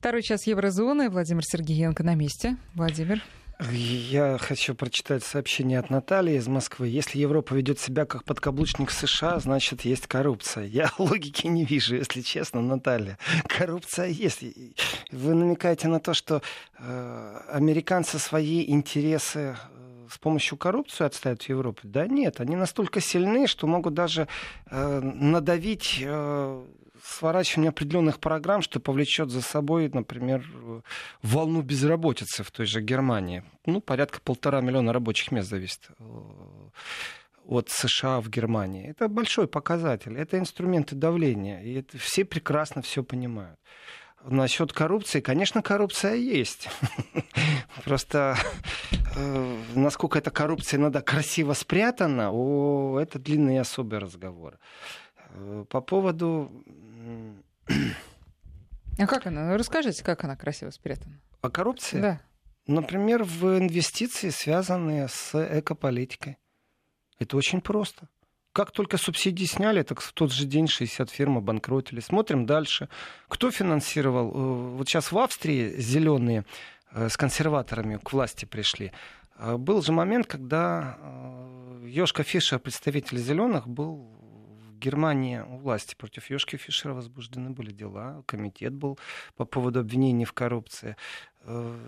Второй 0.00 0.22
час 0.22 0.46
Еврозоны. 0.46 1.10
Владимир 1.10 1.44
Сергеенко 1.44 2.02
на 2.02 2.14
месте. 2.14 2.56
Владимир. 2.72 3.22
Я 3.70 4.38
хочу 4.38 4.74
прочитать 4.74 5.22
сообщение 5.22 5.78
от 5.78 5.90
Натальи 5.90 6.38
из 6.38 6.48
Москвы. 6.48 6.88
Если 6.88 7.18
Европа 7.18 7.52
ведет 7.52 7.78
себя 7.78 8.06
как 8.06 8.24
подкаблучник 8.24 8.92
США, 8.92 9.38
значит, 9.40 9.82
есть 9.82 10.06
коррупция. 10.06 10.64
Я 10.64 10.90
логики 10.98 11.48
не 11.48 11.66
вижу, 11.66 11.96
если 11.96 12.22
честно, 12.22 12.62
Наталья. 12.62 13.18
Коррупция 13.46 14.06
есть. 14.06 14.42
Вы 15.12 15.34
намекаете 15.34 15.88
на 15.88 16.00
то, 16.00 16.14
что 16.14 16.40
э, 16.78 17.40
американцы 17.52 18.18
свои 18.18 18.70
интересы 18.70 19.54
э, 19.54 19.54
с 20.10 20.16
помощью 20.16 20.56
коррупции 20.56 21.04
отставят 21.04 21.42
в 21.42 21.48
Европе? 21.50 21.82
Да 21.82 22.06
нет, 22.06 22.40
они 22.40 22.56
настолько 22.56 23.02
сильны, 23.02 23.46
что 23.46 23.66
могут 23.66 23.92
даже 23.92 24.28
э, 24.70 25.00
надавить 25.02 25.98
э, 26.00 26.64
сворачивание 27.02 27.70
определенных 27.70 28.20
программ, 28.20 28.62
что 28.62 28.80
повлечет 28.80 29.30
за 29.30 29.42
собой, 29.42 29.88
например, 29.88 30.44
волну 31.22 31.62
безработицы 31.62 32.42
в 32.42 32.50
той 32.50 32.66
же 32.66 32.80
Германии. 32.80 33.42
Ну, 33.66 33.80
порядка 33.80 34.20
полтора 34.20 34.60
миллиона 34.60 34.92
рабочих 34.92 35.32
мест 35.32 35.48
зависит 35.48 35.88
э, 35.98 36.04
от 37.46 37.68
США 37.68 38.20
в 38.20 38.28
Германии. 38.28 38.88
Это 38.88 39.08
большой 39.08 39.48
показатель, 39.48 40.16
это 40.16 40.38
инструменты 40.38 40.94
давления, 40.94 41.60
и 41.62 41.74
это 41.74 41.98
все 41.98 42.24
прекрасно 42.24 42.82
все 42.82 43.02
понимают. 43.02 43.58
Насчет 44.24 44.72
коррупции, 44.72 45.20
конечно, 45.20 45.62
коррупция 45.62 46.14
есть. 46.14 46.68
Просто 47.84 48.36
э, 49.16 49.56
насколько 49.74 50.18
эта 50.18 50.30
коррупция 50.30 50.78
иногда 50.78 51.00
красиво 51.00 51.54
спрятана, 51.54 52.30
о, 52.30 52.98
это 53.00 53.18
длинный 53.18 53.54
и 53.54 53.58
особый 53.58 53.98
разговор. 53.98 54.58
Э, 55.34 55.64
по 55.68 55.80
поводу 55.80 56.50
а 58.98 59.06
как 59.06 59.26
она? 59.26 59.48
Ну, 59.48 59.56
расскажите, 59.56 60.04
как 60.04 60.24
она 60.24 60.36
красиво 60.36 60.70
спрятана. 60.70 61.18
О 61.40 61.48
коррупции? 61.48 62.00
Да. 62.00 62.20
Например, 62.66 63.24
в 63.24 63.58
инвестиции, 63.58 64.28
связанные 64.28 65.08
с 65.08 65.34
экополитикой. 65.58 66.36
Это 67.18 67.36
очень 67.36 67.60
просто. 67.60 68.08
Как 68.52 68.72
только 68.72 68.98
субсидии 68.98 69.44
сняли, 69.44 69.82
так 69.82 70.00
в 70.00 70.12
тот 70.12 70.32
же 70.32 70.44
день 70.44 70.68
60 70.68 71.08
фирм 71.08 71.38
обанкротили. 71.38 72.00
Смотрим 72.00 72.46
дальше. 72.46 72.88
Кто 73.28 73.50
финансировал? 73.50 74.30
Э, 74.30 74.76
вот 74.76 74.88
сейчас 74.88 75.12
в 75.12 75.18
Австрии 75.18 75.80
зеленые 75.80 76.44
э, 76.92 77.08
с 77.08 77.16
консерваторами 77.16 77.96
к 77.96 78.12
власти 78.12 78.44
пришли. 78.44 78.92
Был 79.38 79.80
же 79.80 79.92
момент, 79.92 80.26
когда 80.26 80.98
Йошка 81.82 82.24
Фишер, 82.24 82.58
представитель 82.58 83.16
зеленых, 83.16 83.66
был 83.66 84.19
Германии 84.80 85.40
у 85.40 85.58
власти 85.58 85.94
против 85.94 86.30
Йошки 86.30 86.56
Фишера 86.56 86.94
возбуждены 86.94 87.50
были 87.50 87.70
дела, 87.70 88.22
комитет 88.26 88.72
был 88.72 88.98
по 89.36 89.44
поводу 89.44 89.80
обвинений 89.80 90.24
в 90.24 90.32
коррупции. 90.32 90.96
Э, 91.42 91.78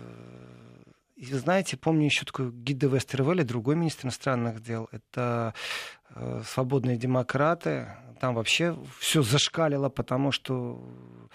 и 1.15 1.25
знаете, 1.25 1.77
помню 1.77 2.05
еще 2.05 2.25
такой 2.25 2.51
Гида 2.51 2.87
Вестервелли, 2.87 3.43
другой 3.43 3.75
министр 3.75 4.05
иностранных 4.05 4.61
дел. 4.61 4.89
Это 4.91 5.53
э, 6.09 6.41
свободные 6.45 6.97
демократы. 6.97 7.87
Там 8.19 8.35
вообще 8.35 8.77
все 8.99 9.21
зашкалило, 9.21 9.89
потому 9.89 10.31
что 10.31 11.29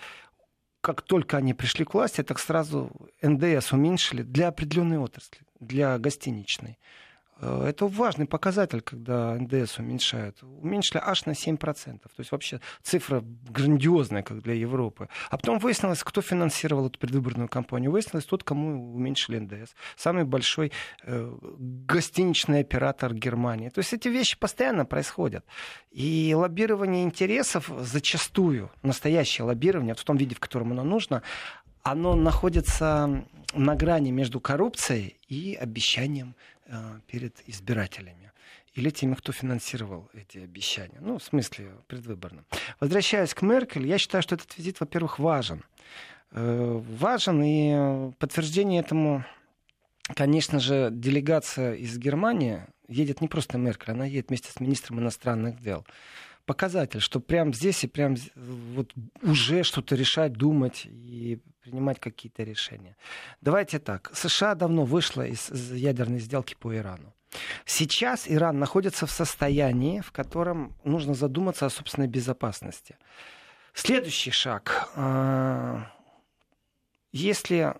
как 0.80 1.02
только 1.02 1.36
они 1.36 1.54
пришли 1.54 1.84
к 1.84 1.94
власти, 1.94 2.22
так 2.22 2.38
сразу 2.38 2.90
НДС 3.22 3.72
уменьшили 3.72 4.22
для 4.22 4.48
определенной 4.48 4.98
отрасли, 4.98 5.40
для 5.60 5.98
гостиничной. 5.98 6.78
Э, 7.40 7.64
это 7.68 7.86
важный 7.86 8.26
показатель, 8.26 8.80
когда 8.80 9.34
НДС 9.34 9.78
уменьшают. 9.78 10.42
Уменьшили 10.42 11.00
аж 11.04 11.26
на 11.26 11.32
7%. 11.32 11.98
То 11.98 12.10
есть 12.18 12.32
вообще 12.32 12.60
цифра 12.82 13.22
грандиозная, 13.48 14.22
как 14.22 14.42
для 14.42 14.54
Европы. 14.54 15.08
А 15.30 15.36
потом 15.36 15.58
выяснилось, 15.58 16.02
кто 16.02 16.20
финансировал 16.20 16.86
эту 16.86 16.98
предвыборную 16.98 17.48
кампанию. 17.48 17.90
Выяснилось 17.90 18.24
тот, 18.24 18.42
кому 18.42 18.94
уменьшили 18.94 19.38
НДС. 19.38 19.74
Самый 19.96 20.24
большой 20.24 20.72
э, 21.04 21.32
гостиничный 21.58 22.60
оператор 22.60 23.14
Германии. 23.14 23.68
То 23.68 23.80
есть 23.80 23.92
эти 23.92 24.08
вещи 24.08 24.38
постоянно 24.38 24.84
происходят. 24.84 25.44
И 25.90 26.34
лоббирование 26.36 27.04
интересов 27.04 27.70
зачастую, 27.80 28.70
настоящее 28.82 29.44
лоббирование, 29.44 29.94
в 29.94 30.04
том 30.04 30.16
виде, 30.16 30.34
в 30.34 30.40
котором 30.40 30.72
оно 30.72 30.84
нужно, 30.84 31.22
оно 31.82 32.14
находится 32.14 33.24
на 33.54 33.74
грани 33.74 34.10
между 34.10 34.40
коррупцией 34.40 35.16
и 35.28 35.54
обещанием 35.54 36.34
перед 37.06 37.42
избирателями 37.46 38.32
или 38.74 38.90
теми, 38.90 39.14
кто 39.14 39.32
финансировал 39.32 40.08
эти 40.14 40.38
обещания. 40.38 40.98
Ну, 41.00 41.18
в 41.18 41.22
смысле, 41.22 41.72
предвыборно. 41.86 42.44
Возвращаясь 42.80 43.34
к 43.34 43.42
Меркель, 43.42 43.86
я 43.86 43.98
считаю, 43.98 44.22
что 44.22 44.34
этот 44.34 44.56
визит, 44.56 44.80
во-первых, 44.80 45.18
важен. 45.18 45.64
Э, 46.30 46.80
важен, 46.98 47.42
и 47.42 48.12
подтверждение 48.18 48.80
этому, 48.80 49.24
конечно 50.14 50.60
же, 50.60 50.90
делегация 50.92 51.74
из 51.74 51.98
Германии 51.98 52.66
едет 52.88 53.20
не 53.20 53.28
просто 53.28 53.58
Меркель, 53.58 53.92
она 53.92 54.06
едет 54.06 54.28
вместе 54.28 54.50
с 54.52 54.60
министром 54.60 55.00
иностранных 55.00 55.60
дел 55.60 55.84
показатель, 56.48 57.00
что 57.00 57.20
прямо 57.20 57.52
здесь 57.52 57.84
и 57.84 57.86
прямо 57.86 58.16
вот 58.74 58.92
уже 59.22 59.62
что-то 59.62 59.94
решать, 59.94 60.32
думать 60.32 60.86
и 60.86 61.38
принимать 61.60 62.00
какие-то 62.00 62.42
решения. 62.42 62.96
Давайте 63.42 63.78
так. 63.78 64.10
США 64.14 64.54
давно 64.54 64.84
вышла 64.84 65.26
из 65.26 65.50
ядерной 65.72 66.18
сделки 66.18 66.56
по 66.58 66.74
Ирану. 66.74 67.14
Сейчас 67.66 68.24
Иран 68.26 68.58
находится 68.58 69.06
в 69.06 69.10
состоянии, 69.10 70.00
в 70.00 70.10
котором 70.10 70.74
нужно 70.84 71.14
задуматься 71.14 71.66
о 71.66 71.70
собственной 71.70 72.08
безопасности. 72.08 72.96
Следующий 73.74 74.30
шаг. 74.30 74.88
А, 74.96 75.92
если 77.12 77.74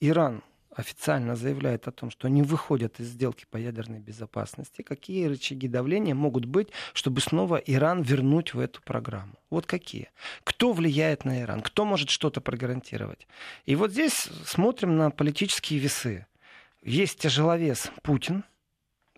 Иран 0.00 0.42
официально 0.78 1.34
заявляет 1.34 1.88
о 1.88 1.90
том, 1.90 2.08
что 2.10 2.28
они 2.28 2.42
выходят 2.42 3.00
из 3.00 3.08
сделки 3.08 3.46
по 3.50 3.56
ядерной 3.56 3.98
безопасности, 3.98 4.82
какие 4.82 5.26
рычаги 5.26 5.66
давления 5.66 6.14
могут 6.14 6.44
быть, 6.44 6.68
чтобы 6.92 7.20
снова 7.20 7.56
Иран 7.56 8.02
вернуть 8.02 8.54
в 8.54 8.60
эту 8.60 8.80
программу? 8.82 9.34
Вот 9.50 9.66
какие? 9.66 10.10
Кто 10.44 10.72
влияет 10.72 11.24
на 11.24 11.42
Иран? 11.42 11.62
Кто 11.62 11.84
может 11.84 12.10
что-то 12.10 12.40
прогарантировать? 12.40 13.26
И 13.66 13.74
вот 13.74 13.90
здесь 13.90 14.28
смотрим 14.46 14.96
на 14.96 15.10
политические 15.10 15.80
весы. 15.80 16.26
Есть 16.82 17.18
тяжеловес 17.18 17.90
Путин– 18.02 18.44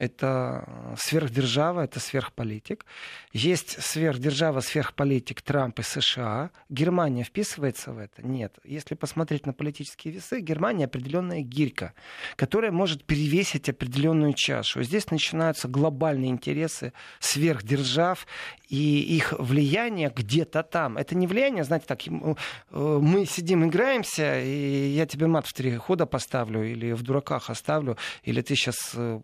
это 0.00 0.96
сверхдержава, 0.96 1.82
это 1.82 2.00
сверхполитик. 2.00 2.86
Есть 3.32 3.82
сверхдержава, 3.82 4.60
сверхполитик 4.60 5.42
Трамп 5.42 5.78
и 5.80 5.82
США. 5.82 6.50
Германия 6.70 7.22
вписывается 7.22 7.92
в 7.92 7.98
это? 7.98 8.26
Нет. 8.26 8.58
Если 8.64 8.94
посмотреть 8.94 9.44
на 9.44 9.52
политические 9.52 10.14
весы, 10.14 10.40
Германия 10.40 10.86
определенная 10.86 11.42
гирька, 11.42 11.92
которая 12.36 12.72
может 12.72 13.04
перевесить 13.04 13.68
определенную 13.68 14.32
чашу. 14.32 14.82
Здесь 14.82 15.10
начинаются 15.10 15.68
глобальные 15.68 16.30
интересы 16.30 16.94
сверхдержав 17.18 18.26
и 18.70 19.00
их 19.00 19.34
влияние 19.38 20.10
где-то 20.14 20.62
там. 20.62 20.96
Это 20.96 21.14
не 21.14 21.26
влияние, 21.26 21.64
знаете, 21.64 21.84
так, 21.86 22.06
э, 22.06 22.34
мы 22.70 23.26
сидим, 23.26 23.66
играемся, 23.66 24.40
и 24.40 24.94
я 24.94 25.04
тебе 25.06 25.26
мат 25.26 25.46
в 25.46 25.52
три 25.52 25.76
хода 25.76 26.06
поставлю, 26.06 26.62
или 26.62 26.92
в 26.92 27.02
дураках 27.02 27.50
оставлю, 27.50 27.98
или 28.22 28.40
ты 28.40 28.54
сейчас 28.54 28.92
э, 28.94 29.20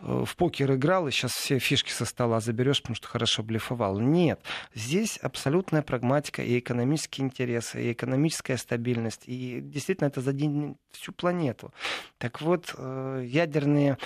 в 0.00 0.36
покер 0.36 0.74
играл, 0.74 1.08
и 1.08 1.10
сейчас 1.10 1.32
все 1.32 1.58
фишки 1.58 1.90
со 1.90 2.04
стола 2.04 2.40
заберешь, 2.40 2.82
потому 2.82 2.96
что 2.96 3.08
хорошо 3.08 3.42
блефовал. 3.42 3.98
Нет. 4.00 4.40
Здесь 4.74 5.16
абсолютная 5.18 5.82
прагматика 5.82 6.42
и 6.42 6.58
экономические 6.58 7.26
интересы, 7.26 7.82
и 7.82 7.92
экономическая 7.92 8.56
стабильность. 8.56 9.22
И 9.26 9.60
действительно 9.62 10.08
это 10.08 10.20
заденет 10.20 10.76
всю 10.90 11.12
планету. 11.12 11.72
Так 12.18 12.40
вот, 12.40 12.74
э, 12.76 13.24
ядерные 13.26 13.98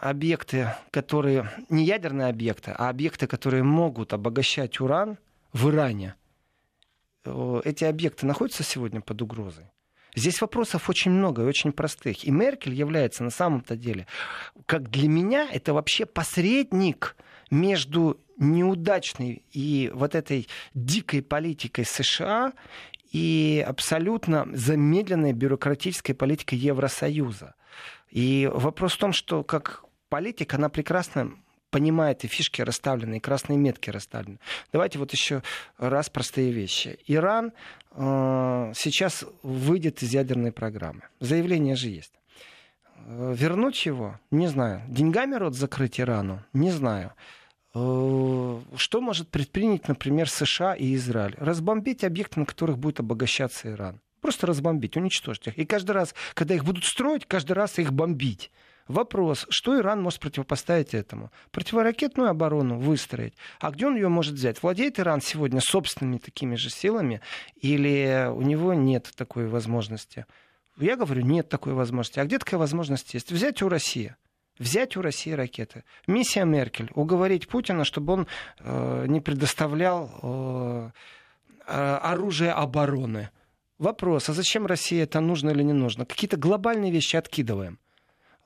объекты, 0.00 0.74
которые 0.90 1.50
не 1.68 1.84
ядерные 1.84 2.28
объекты, 2.28 2.72
а 2.72 2.88
объекты, 2.88 3.26
которые 3.26 3.62
могут 3.62 4.12
обогащать 4.12 4.80
уран 4.80 5.18
в 5.52 5.68
Иране, 5.70 6.14
э, 7.24 7.60
эти 7.64 7.84
объекты 7.84 8.26
находятся 8.26 8.62
сегодня 8.62 9.00
под 9.00 9.22
угрозой. 9.22 9.70
Здесь 10.14 10.40
вопросов 10.40 10.88
очень 10.88 11.10
много 11.10 11.42
и 11.42 11.46
очень 11.46 11.72
простых. 11.72 12.24
И 12.24 12.30
Меркель 12.30 12.74
является 12.74 13.24
на 13.24 13.30
самом-то 13.30 13.76
деле, 13.76 14.06
как 14.66 14.90
для 14.90 15.08
меня, 15.08 15.48
это 15.50 15.74
вообще 15.74 16.06
посредник 16.06 17.16
между 17.50 18.20
неудачной 18.38 19.42
и 19.52 19.90
вот 19.94 20.14
этой 20.14 20.48
дикой 20.74 21.22
политикой 21.22 21.84
США 21.84 22.52
и 23.12 23.64
абсолютно 23.66 24.46
замедленной 24.52 25.32
бюрократической 25.32 26.12
политикой 26.12 26.56
Евросоюза. 26.56 27.54
И 28.10 28.50
вопрос 28.52 28.94
в 28.94 28.98
том, 28.98 29.12
что 29.12 29.42
как 29.42 29.84
политик, 30.08 30.54
она 30.54 30.68
прекрасно 30.68 31.32
понимает 31.70 32.24
и 32.24 32.28
фишки 32.28 32.62
расставлены, 32.62 33.16
и 33.16 33.20
красные 33.20 33.58
метки 33.58 33.90
расставлены. 33.90 34.38
Давайте 34.72 34.98
вот 34.98 35.12
еще 35.12 35.42
раз 35.76 36.10
простые 36.10 36.52
вещи. 36.52 36.98
Иран 37.06 37.52
э, 37.92 38.72
сейчас 38.74 39.24
выйдет 39.42 40.02
из 40.02 40.12
ядерной 40.12 40.52
программы. 40.52 41.02
Заявление 41.20 41.76
же 41.76 41.88
есть. 41.88 42.12
Э, 43.06 43.34
вернуть 43.36 43.84
его? 43.86 44.18
Не 44.30 44.48
знаю. 44.48 44.82
Деньгами 44.88 45.34
рот 45.34 45.54
закрыть 45.54 46.00
Ирану? 46.00 46.44
Не 46.52 46.70
знаю. 46.70 47.12
Э, 47.74 48.60
что 48.76 49.00
может 49.00 49.28
предпринять, 49.28 49.88
например, 49.88 50.28
США 50.28 50.74
и 50.74 50.94
Израиль? 50.94 51.34
Разбомбить 51.38 52.04
объекты, 52.04 52.40
на 52.40 52.46
которых 52.46 52.78
будет 52.78 53.00
обогащаться 53.00 53.70
Иран. 53.70 54.00
Просто 54.20 54.46
разбомбить, 54.46 54.96
уничтожить 54.96 55.48
их. 55.48 55.58
И 55.58 55.64
каждый 55.64 55.92
раз, 55.92 56.14
когда 56.34 56.54
их 56.54 56.64
будут 56.64 56.84
строить, 56.84 57.26
каждый 57.26 57.52
раз 57.52 57.78
их 57.78 57.92
бомбить. 57.92 58.50
Вопрос, 58.88 59.46
что 59.50 59.78
Иран 59.78 60.02
может 60.02 60.18
противопоставить 60.18 60.94
этому? 60.94 61.30
Противоракетную 61.50 62.30
оборону 62.30 62.78
выстроить. 62.78 63.34
А 63.60 63.70
где 63.70 63.86
он 63.86 63.94
ее 63.96 64.08
может 64.08 64.34
взять? 64.34 64.62
Владеет 64.62 64.98
Иран 64.98 65.20
сегодня 65.20 65.60
собственными 65.60 66.16
такими 66.16 66.56
же 66.56 66.70
силами 66.70 67.20
или 67.60 68.28
у 68.32 68.40
него 68.40 68.72
нет 68.72 69.12
такой 69.14 69.46
возможности? 69.46 70.24
Я 70.78 70.96
говорю, 70.96 71.22
нет 71.22 71.48
такой 71.48 71.74
возможности. 71.74 72.20
А 72.20 72.24
где 72.24 72.38
такая 72.38 72.58
возможность 72.58 73.12
есть? 73.14 73.30
Взять 73.30 73.62
у 73.62 73.68
России 73.68 74.16
взять 74.58 74.96
у 74.96 75.02
России 75.02 75.30
ракеты. 75.30 75.84
Миссия 76.08 76.44
Меркель 76.44 76.90
уговорить 76.94 77.46
Путина, 77.46 77.84
чтобы 77.84 78.12
он 78.12 78.26
э, 78.58 79.04
не 79.06 79.20
предоставлял 79.20 80.10
э, 80.20 80.90
оружие 81.66 82.50
обороны. 82.50 83.30
Вопрос, 83.78 84.28
а 84.28 84.32
зачем 84.32 84.66
России 84.66 85.00
это 85.00 85.20
нужно 85.20 85.50
или 85.50 85.62
не 85.62 85.72
нужно? 85.72 86.04
Какие-то 86.04 86.36
глобальные 86.36 86.90
вещи 86.90 87.14
откидываем. 87.14 87.78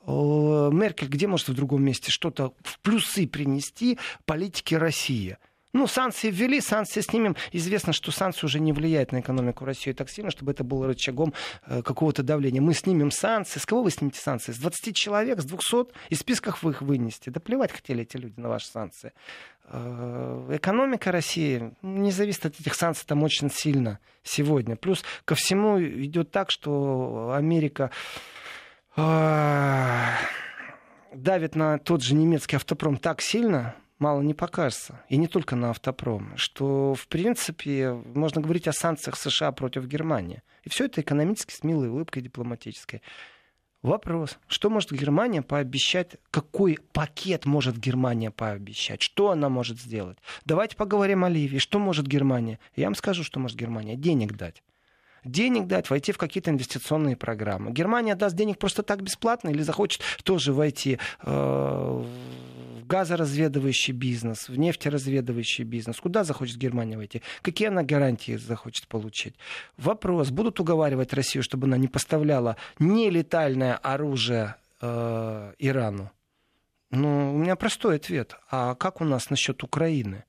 Меркель 0.06 1.08
где 1.08 1.26
может 1.26 1.48
в 1.48 1.54
другом 1.54 1.84
месте 1.84 2.10
что-то 2.10 2.52
в 2.62 2.78
плюсы 2.80 3.26
принести 3.26 3.98
политике 4.24 4.78
России? 4.78 5.38
Ну, 5.72 5.86
санкции 5.86 6.30
ввели, 6.30 6.60
санкции 6.60 7.00
снимем. 7.00 7.34
Известно, 7.50 7.94
что 7.94 8.12
санкции 8.12 8.44
уже 8.44 8.60
не 8.60 8.74
влияют 8.74 9.12
на 9.12 9.20
экономику 9.20 9.64
России 9.64 9.92
так 9.92 10.10
сильно, 10.10 10.30
чтобы 10.30 10.52
это 10.52 10.64
было 10.64 10.86
рычагом 10.86 11.32
э, 11.66 11.82
какого-то 11.82 12.22
давления. 12.22 12.60
Мы 12.60 12.74
снимем 12.74 13.10
санкции. 13.10 13.58
С 13.58 13.64
кого 13.64 13.82
вы 13.82 13.90
снимете 13.90 14.20
санкции? 14.20 14.52
С 14.52 14.58
20 14.58 14.94
человек, 14.94 15.40
с 15.40 15.44
200? 15.46 15.92
Из 16.10 16.18
списков 16.18 16.62
вы 16.62 16.72
их 16.72 16.82
вынести. 16.82 17.30
Да 17.30 17.40
плевать 17.40 17.72
хотели 17.72 18.02
эти 18.02 18.18
люди 18.18 18.38
на 18.38 18.50
ваши 18.50 18.66
санкции. 18.66 19.12
Э, 19.64 20.50
экономика 20.52 21.10
России 21.10 21.72
не 21.80 22.10
зависит 22.10 22.44
от 22.44 22.60
этих 22.60 22.74
санкций 22.74 23.06
там 23.06 23.22
очень 23.22 23.50
сильно 23.50 23.98
сегодня. 24.22 24.76
Плюс 24.76 25.02
ко 25.24 25.34
всему 25.34 25.82
идет 25.82 26.30
так, 26.30 26.50
что 26.50 27.32
Америка 27.34 27.90
давит 31.14 31.54
на 31.54 31.78
тот 31.78 32.02
же 32.02 32.14
немецкий 32.14 32.56
автопром 32.56 32.96
так 32.96 33.20
сильно, 33.20 33.74
мало 33.98 34.20
не 34.20 34.34
покажется. 34.34 35.00
И 35.08 35.16
не 35.16 35.28
только 35.28 35.56
на 35.56 35.70
автопром. 35.70 36.36
Что, 36.36 36.94
в 36.94 37.06
принципе, 37.08 37.92
можно 37.92 38.40
говорить 38.40 38.68
о 38.68 38.72
санкциях 38.72 39.16
США 39.16 39.52
против 39.52 39.86
Германии. 39.86 40.42
И 40.64 40.68
все 40.68 40.86
это 40.86 41.00
экономически 41.00 41.54
с 41.54 41.64
милой 41.64 41.88
улыбкой 41.88 42.22
дипломатической. 42.22 43.02
Вопрос, 43.82 44.38
что 44.46 44.70
может 44.70 44.92
Германия 44.92 45.42
пообещать, 45.42 46.16
какой 46.30 46.78
пакет 46.92 47.46
может 47.46 47.76
Германия 47.76 48.30
пообещать, 48.30 49.02
что 49.02 49.32
она 49.32 49.48
может 49.48 49.80
сделать. 49.80 50.18
Давайте 50.44 50.76
поговорим 50.76 51.24
о 51.24 51.28
Ливии. 51.28 51.58
Что 51.58 51.80
может 51.80 52.06
Германия? 52.06 52.60
Я 52.76 52.84
вам 52.84 52.94
скажу, 52.94 53.24
что 53.24 53.40
может 53.40 53.58
Германия. 53.58 53.96
Денег 53.96 54.36
дать 54.36 54.62
денег 55.24 55.66
дать, 55.66 55.90
войти 55.90 56.12
в 56.12 56.18
какие-то 56.18 56.50
инвестиционные 56.50 57.16
программы. 57.16 57.72
Германия 57.72 58.14
даст 58.14 58.36
денег 58.36 58.58
просто 58.58 58.82
так 58.82 59.02
бесплатно 59.02 59.50
или 59.50 59.62
захочет 59.62 60.02
тоже 60.24 60.52
войти 60.52 60.98
э, 61.22 61.30
в 61.30 62.86
газоразведывающий 62.86 63.94
бизнес, 63.94 64.48
в 64.48 64.58
нефтеразведывающий 64.58 65.64
бизнес. 65.64 65.98
Куда 65.98 66.24
захочет 66.24 66.58
Германия 66.58 66.96
войти? 66.96 67.22
Какие 67.40 67.68
она 67.68 67.82
гарантии 67.82 68.36
захочет 68.36 68.86
получить? 68.86 69.34
Вопрос. 69.78 70.30
Будут 70.30 70.60
уговаривать 70.60 71.14
Россию, 71.14 71.42
чтобы 71.42 71.66
она 71.66 71.78
не 71.78 71.88
поставляла 71.88 72.56
нелетальное 72.78 73.76
оружие 73.76 74.56
э, 74.80 75.52
Ирану? 75.58 76.10
Ну, 76.90 77.34
у 77.34 77.38
меня 77.38 77.56
простой 77.56 77.96
ответ. 77.96 78.36
А 78.50 78.74
как 78.74 79.00
у 79.00 79.04
нас 79.04 79.30
насчет 79.30 79.62
Украины? 79.62 80.24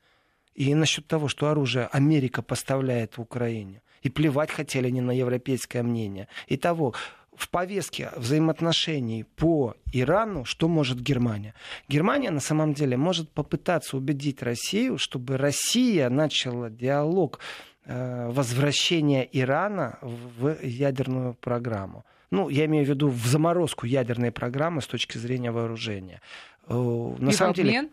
И 0.55 0.73
насчет 0.73 1.05
того, 1.05 1.27
что 1.27 1.49
оружие 1.49 1.87
Америка 1.87 2.41
поставляет 2.41 3.17
в 3.17 3.21
Украине 3.21 3.82
и 4.03 4.09
плевать 4.09 4.51
хотели 4.51 4.87
они 4.87 5.01
на 5.01 5.11
европейское 5.11 5.81
мнение. 5.83 6.27
Итого, 6.47 6.93
в 7.35 7.49
повестке 7.49 8.11
взаимоотношений 8.15 9.23
по 9.35 9.75
Ирану, 9.91 10.45
что 10.45 10.67
может 10.67 10.99
Германия? 10.99 11.53
Германия 11.89 12.31
на 12.31 12.39
самом 12.39 12.73
деле 12.73 12.97
может 12.97 13.29
попытаться 13.29 13.97
убедить 13.97 14.43
Россию, 14.43 14.97
чтобы 14.97 15.37
Россия 15.37 16.09
начала 16.09 16.69
диалог 16.69 17.39
э, 17.85 18.29
возвращения 18.29 19.27
Ирана 19.31 19.97
в 20.01 20.57
ядерную 20.61 21.33
программу. 21.33 22.05
Ну, 22.29 22.49
я 22.49 22.65
имею 22.65 22.85
в 22.85 22.89
виду 22.89 23.09
в 23.09 23.25
заморозку 23.25 23.85
ядерной 23.85 24.31
программы 24.31 24.81
с 24.81 24.87
точки 24.87 25.17
зрения 25.17 25.51
вооружения. 25.51 26.21
Э, 26.67 26.73
на 26.73 27.29
И 27.29 27.33
самом 27.33 27.53
в 27.53 27.59
обмен? 27.59 27.89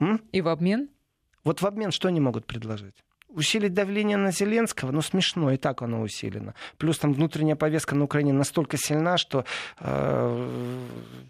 Деле... 0.00 0.18
И 0.32 0.40
в 0.40 0.48
обмен? 0.48 0.88
Вот 1.44 1.62
в 1.62 1.66
обмен 1.66 1.92
что 1.92 2.08
они 2.08 2.20
могут 2.20 2.46
предложить? 2.46 2.94
Усилить 3.34 3.74
давление 3.74 4.16
на 4.16 4.32
Зеленского, 4.32 4.92
ну, 4.92 5.02
смешно, 5.02 5.50
и 5.52 5.56
так 5.56 5.82
оно 5.82 6.02
усилено. 6.02 6.54
Плюс 6.78 6.98
там 6.98 7.12
внутренняя 7.12 7.56
повестка 7.56 7.94
на 7.94 8.04
Украине 8.04 8.32
настолько 8.32 8.76
сильна, 8.76 9.16
что 9.18 9.44
э, 9.80 10.78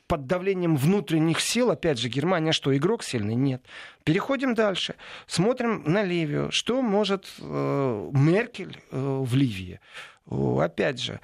под 0.06 0.26
давлением 0.26 0.76
внутренних 0.76 1.40
сил, 1.40 1.70
опять 1.70 1.98
же, 1.98 2.08
Германия 2.08 2.52
что, 2.52 2.76
игрок 2.76 3.02
сильный? 3.02 3.34
Нет. 3.34 3.64
Переходим 4.04 4.54
дальше. 4.54 4.94
Смотрим 5.26 5.82
на 5.86 6.02
Ливию. 6.02 6.50
Что 6.50 6.82
может 6.82 7.26
э, 7.38 8.10
Меркель 8.12 8.78
э, 8.90 9.22
в 9.22 9.34
Ливии? 9.34 9.80
Опять 10.26 11.00
же, 11.00 11.20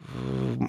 э, 0.00 0.04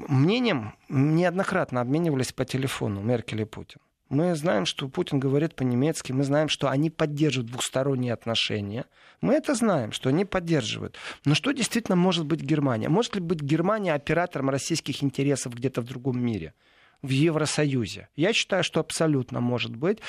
мнением 0.07 0.75
неоднократно 0.89 1.81
обменивались 1.81 2.31
по 2.31 2.45
телефону 2.45 3.01
Меркель 3.01 3.42
и 3.42 3.45
Путин. 3.45 3.80
Мы 4.13 4.36
знаем, 4.36 4.68
что 4.68 4.88
Путин 4.89 5.19
говорит 5.19 5.56
по-немецки, 5.56 6.12
мы 6.12 6.24
знаем, 6.24 6.48
что 6.48 6.69
они 6.69 6.92
поддерживают 6.92 7.50
двухсторонние 7.50 8.13
отношения. 8.13 8.86
Мы 9.21 9.33
это 9.33 9.56
знаем, 9.56 9.92
что 9.92 10.10
они 10.10 10.24
поддерживают. 10.24 10.98
Но 11.25 11.33
что 11.33 11.51
действительно 11.51 11.95
может 11.95 12.27
быть 12.27 12.42
Германия? 12.42 12.89
Может 12.89 13.15
ли 13.15 13.21
быть 13.21 13.42
Германия 13.42 13.92
оператором 13.95 14.51
российских 14.51 15.04
интересов 15.04 15.56
где-то 15.56 15.81
в 15.81 15.86
другом 15.86 16.24
мире? 16.24 16.54
в 17.01 17.10
Евросоюзе. 17.10 18.07
Я 18.15 18.31
считаю, 18.31 18.63
что 18.63 18.80
абсолютно 18.80 19.42
может 19.42 19.75
быть. 19.75 20.00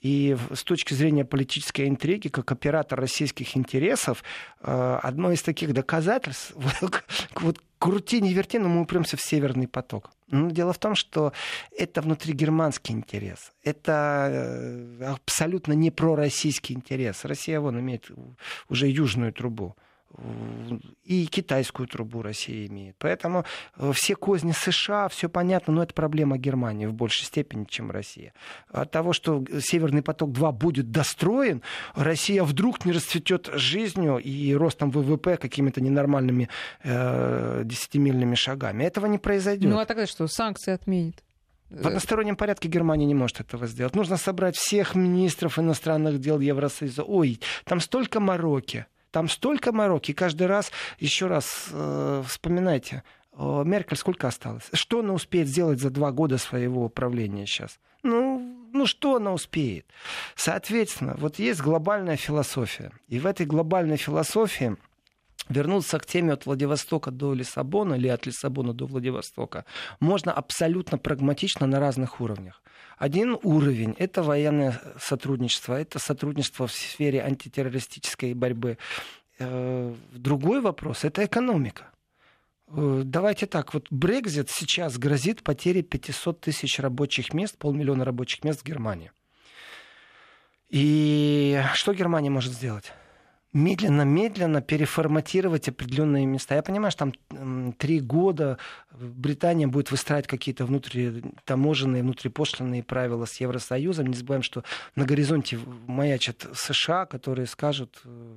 И 0.00 0.36
с 0.54 0.64
точки 0.64 0.94
зрения 0.94 1.24
политической 1.24 1.88
интриги, 1.88 2.28
как 2.28 2.52
оператор 2.52 3.00
российских 3.00 3.56
интересов, 3.56 4.22
э, 4.60 4.98
одно 5.02 5.32
из 5.32 5.42
таких 5.42 5.72
доказательств, 5.72 6.54
вот 7.34 7.58
крути 7.78 8.20
не 8.20 8.32
верти, 8.32 8.58
но 8.58 8.68
мы 8.68 8.82
упремся 8.82 9.16
в 9.16 9.20
Северный 9.20 9.68
поток. 9.68 10.10
Но 10.28 10.50
дело 10.50 10.72
в 10.72 10.78
том, 10.78 10.94
что 10.94 11.32
это 11.76 12.00
внутригерманский 12.02 12.94
интерес. 12.94 13.52
Это 13.62 14.28
э, 14.30 15.04
абсолютно 15.04 15.72
не 15.72 15.90
пророссийский 15.90 16.74
интерес. 16.74 17.24
Россия 17.24 17.60
вон 17.60 17.80
имеет 17.80 18.10
уже 18.68 18.88
южную 18.88 19.32
трубу 19.32 19.76
и 21.04 21.26
китайскую 21.26 21.86
трубу 21.86 22.22
Россия 22.22 22.66
имеет. 22.66 22.96
Поэтому 22.98 23.44
э, 23.76 23.92
все 23.94 24.14
козни 24.16 24.52
США, 24.52 25.08
все 25.08 25.28
понятно, 25.28 25.72
но 25.72 25.82
это 25.82 25.94
проблема 25.94 26.38
Германии 26.38 26.86
в 26.86 26.94
большей 26.94 27.24
степени, 27.24 27.64
чем 27.64 27.90
Россия. 27.90 28.32
От 28.70 28.90
того, 28.90 29.12
что 29.12 29.44
Северный 29.60 30.02
поток-2 30.02 30.52
будет 30.52 30.90
достроен, 30.90 31.62
Россия 31.94 32.42
вдруг 32.42 32.84
не 32.84 32.92
расцветет 32.92 33.50
жизнью 33.54 34.18
и 34.18 34.54
ростом 34.54 34.90
ВВП 34.90 35.36
какими-то 35.36 35.80
ненормальными 35.80 36.48
э, 36.82 37.62
десятимильными 37.64 38.34
шагами. 38.34 38.84
Этого 38.84 39.06
не 39.06 39.18
произойдет. 39.18 39.70
Ну 39.70 39.78
а 39.78 39.86
тогда 39.86 40.06
что, 40.06 40.26
санкции 40.26 40.72
отменит? 40.72 41.22
В 41.70 41.86
одностороннем 41.86 42.36
порядке 42.36 42.68
Германия 42.68 43.04
не 43.04 43.14
может 43.14 43.40
этого 43.40 43.66
сделать. 43.66 43.94
Нужно 43.94 44.16
собрать 44.16 44.56
всех 44.56 44.94
министров 44.94 45.58
иностранных 45.58 46.18
дел 46.18 46.40
Евросоюза. 46.40 47.02
Ой, 47.02 47.40
там 47.64 47.80
столько 47.80 48.20
мороки. 48.20 48.86
Там 49.10 49.28
столько 49.28 49.72
мороки. 49.72 50.12
Каждый 50.12 50.46
раз, 50.46 50.70
еще 50.98 51.26
раз 51.26 51.68
э, 51.72 52.22
вспоминайте, 52.26 53.02
э, 53.32 53.62
Меркель 53.64 53.96
сколько 53.96 54.28
осталось? 54.28 54.68
Что 54.72 55.00
она 55.00 55.14
успеет 55.14 55.48
сделать 55.48 55.80
за 55.80 55.90
два 55.90 56.12
года 56.12 56.38
своего 56.38 56.88
правления 56.88 57.46
сейчас? 57.46 57.78
Ну, 58.02 58.68
ну 58.72 58.86
что 58.86 59.16
она 59.16 59.32
успеет? 59.32 59.86
Соответственно, 60.36 61.16
вот 61.18 61.38
есть 61.38 61.60
глобальная 61.60 62.16
философия. 62.16 62.92
И 63.08 63.18
в 63.18 63.26
этой 63.26 63.46
глобальной 63.46 63.96
философии 63.96 64.76
вернуться 65.48 65.98
к 65.98 66.06
теме 66.06 66.32
от 66.32 66.46
Владивостока 66.46 67.10
до 67.10 67.34
Лиссабона 67.34 67.94
или 67.94 68.08
от 68.08 68.26
Лиссабона 68.26 68.72
до 68.72 68.86
Владивостока 68.86 69.64
можно 70.00 70.32
абсолютно 70.32 70.98
прагматично 70.98 71.66
на 71.66 71.80
разных 71.80 72.20
уровнях. 72.20 72.62
Один 72.98 73.38
уровень— 73.42 73.94
это 73.98 74.22
военное 74.22 74.80
сотрудничество, 75.00 75.80
это 75.80 75.98
сотрудничество 75.98 76.66
в 76.66 76.72
сфере 76.72 77.22
антитеррористической 77.22 78.34
борьбы. 78.34 78.78
Э, 79.38 79.94
другой 80.12 80.60
вопрос— 80.60 81.02
это 81.04 81.24
экономика. 81.24 81.90
Э, 82.68 83.02
давайте 83.04 83.46
так, 83.46 83.72
вот 83.72 83.86
Брекзит 83.90 84.50
сейчас 84.50 84.98
грозит 84.98 85.42
потерей 85.42 85.82
500 85.82 86.40
тысяч 86.40 86.78
рабочих 86.80 87.32
мест, 87.32 87.56
полмиллиона 87.56 88.04
рабочих 88.04 88.42
мест 88.44 88.62
в 88.62 88.64
Германии. 88.64 89.12
И 90.68 91.62
что 91.74 91.94
Германия 91.94 92.30
может 92.30 92.52
сделать? 92.52 92.92
Медленно-медленно 93.52 94.60
переформатировать 94.60 95.68
определенные 95.68 96.26
места. 96.26 96.56
Я 96.56 96.62
понимаю, 96.62 96.90
что 96.90 97.10
там 97.28 97.72
три 97.72 98.00
года 98.00 98.58
Британия 98.92 99.66
будет 99.66 99.90
выстраивать 99.90 100.26
какие-то 100.26 100.66
внутритаможенные, 100.66 102.02
внутрипошлинные 102.02 102.82
правила 102.82 103.24
с 103.24 103.40
Евросоюзом. 103.40 104.06
Не 104.06 104.16
забываем, 104.16 104.42
что 104.42 104.64
на 104.96 105.04
горизонте 105.04 105.58
маячат 105.86 106.46
США, 106.54 107.06
которые 107.06 107.46
скажут, 107.46 108.00
э, 108.04 108.34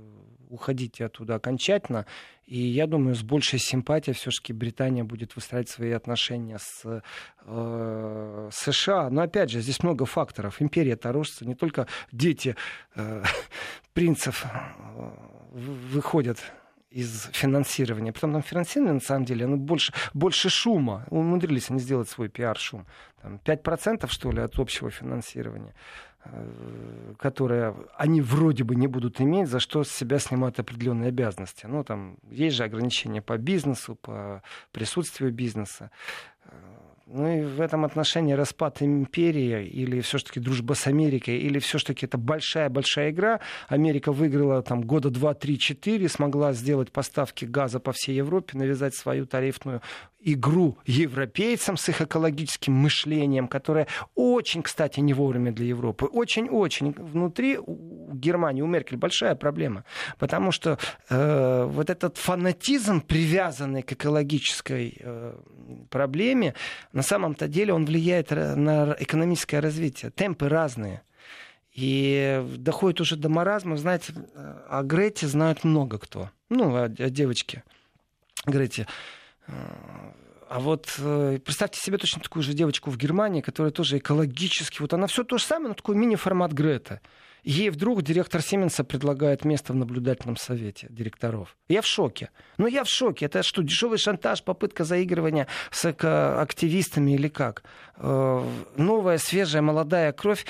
уходите 0.49 1.05
оттуда 1.05 1.35
окончательно. 1.35 2.05
И 2.51 2.59
я 2.59 2.85
думаю, 2.85 3.15
с 3.15 3.23
большей 3.23 3.59
симпатией 3.59 4.13
все-таки 4.13 4.51
Британия 4.51 5.05
будет 5.05 5.37
выстраивать 5.37 5.69
свои 5.69 5.91
отношения 5.91 6.59
с 6.59 7.01
э, 7.45 8.49
США. 8.51 9.09
Но 9.09 9.21
опять 9.21 9.49
же, 9.49 9.61
здесь 9.61 9.81
много 9.81 10.05
факторов. 10.05 10.61
Империя 10.61 10.99
рушится. 11.01 11.45
Не 11.47 11.55
только 11.55 11.87
дети 12.11 12.57
э, 12.95 13.23
принцев 13.93 14.43
э, 14.43 15.11
выходят 15.53 16.39
из 16.89 17.29
финансирования. 17.31 18.11
Потом 18.11 18.33
там 18.33 18.43
финансирование, 18.43 18.95
на 18.95 18.99
самом 18.99 19.23
деле, 19.23 19.45
оно 19.45 19.55
больше, 19.55 19.93
больше 20.13 20.49
шума. 20.49 21.05
Умудрились 21.09 21.69
они 21.69 21.79
сделать 21.79 22.09
свой 22.09 22.27
пиар-шум. 22.27 22.85
Там 23.21 23.39
5% 23.45 24.09
что 24.09 24.29
ли 24.29 24.41
от 24.41 24.59
общего 24.59 24.91
финансирования. 24.91 25.73
Э, 26.23 27.13
которые 27.17 27.75
они 27.97 28.21
вроде 28.21 28.63
бы 28.63 28.75
не 28.75 28.87
будут 28.87 29.19
иметь, 29.21 29.47
за 29.47 29.59
что 29.59 29.83
с 29.83 29.89
себя 29.91 30.19
снимают 30.19 30.59
определенные 30.59 31.09
обязанности. 31.09 31.65
Ну, 31.65 31.83
там 31.83 32.17
есть 32.29 32.55
же 32.55 32.63
ограничения 32.63 33.21
по 33.21 33.37
бизнесу, 33.37 33.95
по 33.95 34.43
присутствию 34.71 35.31
бизнеса. 35.31 35.89
Ну 37.13 37.27
и 37.27 37.41
в 37.41 37.59
этом 37.59 37.83
отношении 37.83 38.33
распад 38.33 38.81
империи 38.81 39.67
или 39.67 39.99
все-таки 39.99 40.39
дружба 40.39 40.73
с 40.73 40.87
Америкой, 40.87 41.39
или 41.39 41.59
все-таки 41.59 42.05
это 42.05 42.17
большая-большая 42.17 43.11
игра. 43.11 43.41
Америка 43.67 44.13
выиграла 44.13 44.61
там 44.61 44.81
года 44.81 45.09
2, 45.09 45.33
3, 45.33 45.59
4, 45.59 46.07
смогла 46.07 46.53
сделать 46.53 46.91
поставки 46.91 47.43
газа 47.43 47.81
по 47.81 47.91
всей 47.91 48.15
Европе, 48.15 48.57
навязать 48.57 48.95
свою 48.95 49.25
тарифную 49.25 49.81
игру 50.23 50.77
европейцам 50.85 51.77
с 51.77 51.89
их 51.89 52.01
экологическим 52.01 52.73
мышлением, 52.73 53.47
которое 53.47 53.87
очень, 54.15 54.61
кстати, 54.61 54.99
не 54.99 55.13
вовремя 55.13 55.51
для 55.51 55.65
Европы. 55.65 56.05
Очень-очень. 56.05 56.93
Внутри 56.93 57.57
у 57.57 58.13
Германии, 58.13 58.61
у 58.61 58.67
Меркель 58.67 58.97
большая 58.97 59.35
проблема. 59.35 59.83
Потому 60.19 60.51
что 60.51 60.77
э, 61.09 61.65
вот 61.65 61.89
этот 61.89 62.17
фанатизм, 62.17 63.01
привязанный 63.01 63.81
к 63.81 63.93
экологической 63.93 64.97
э, 64.99 65.35
проблеме, 65.89 66.53
на 67.01 67.03
самом-то 67.03 67.47
деле 67.47 67.73
он 67.73 67.85
влияет 67.85 68.29
на 68.29 68.95
экономическое 68.99 69.59
развитие. 69.59 70.11
Темпы 70.11 70.47
разные. 70.47 71.01
И 71.73 72.45
доходит 72.57 73.01
уже 73.01 73.15
до 73.15 73.27
маразма. 73.27 73.75
Знаете, 73.75 74.13
о 74.69 74.83
Грете 74.83 75.25
знают 75.25 75.63
много 75.63 75.97
кто. 75.97 76.29
Ну, 76.49 76.75
о, 76.75 76.83
о 76.83 77.09
девочке 77.09 77.63
Грете. 78.45 78.85
А 79.47 80.59
вот 80.59 80.93
э, 80.99 81.39
представьте 81.43 81.79
себе 81.79 81.97
точно 81.97 82.21
такую 82.21 82.43
же 82.43 82.53
девочку 82.53 82.91
в 82.91 82.97
Германии, 82.97 83.41
которая 83.41 83.71
тоже 83.71 83.97
экологически, 83.97 84.81
вот 84.81 84.93
она 84.93 85.07
все 85.07 85.23
то 85.23 85.39
же 85.39 85.43
самое, 85.43 85.69
но 85.69 85.73
такой 85.73 85.95
мини-формат 85.95 86.51
Грета. 86.51 87.01
Ей 87.43 87.69
вдруг 87.69 88.03
директор 88.03 88.41
Сименса 88.41 88.83
предлагает 88.83 89.45
место 89.45 89.73
в 89.73 89.75
наблюдательном 89.75 90.37
совете 90.37 90.87
директоров. 90.89 91.57
Я 91.67 91.81
в 91.81 91.87
шоке. 91.87 92.29
Ну, 92.57 92.67
я 92.67 92.83
в 92.83 92.89
шоке. 92.89 93.25
Это 93.25 93.41
что, 93.41 93.63
дешевый 93.63 93.97
шантаж, 93.97 94.43
попытка 94.43 94.83
заигрывания 94.83 95.47
с 95.71 95.85
активистами 95.85 97.11
или 97.11 97.29
как? 97.29 97.63
Э, 97.97 98.43
новая, 98.77 99.17
свежая, 99.17 99.61
молодая 99.61 100.11
кровь. 100.11 100.45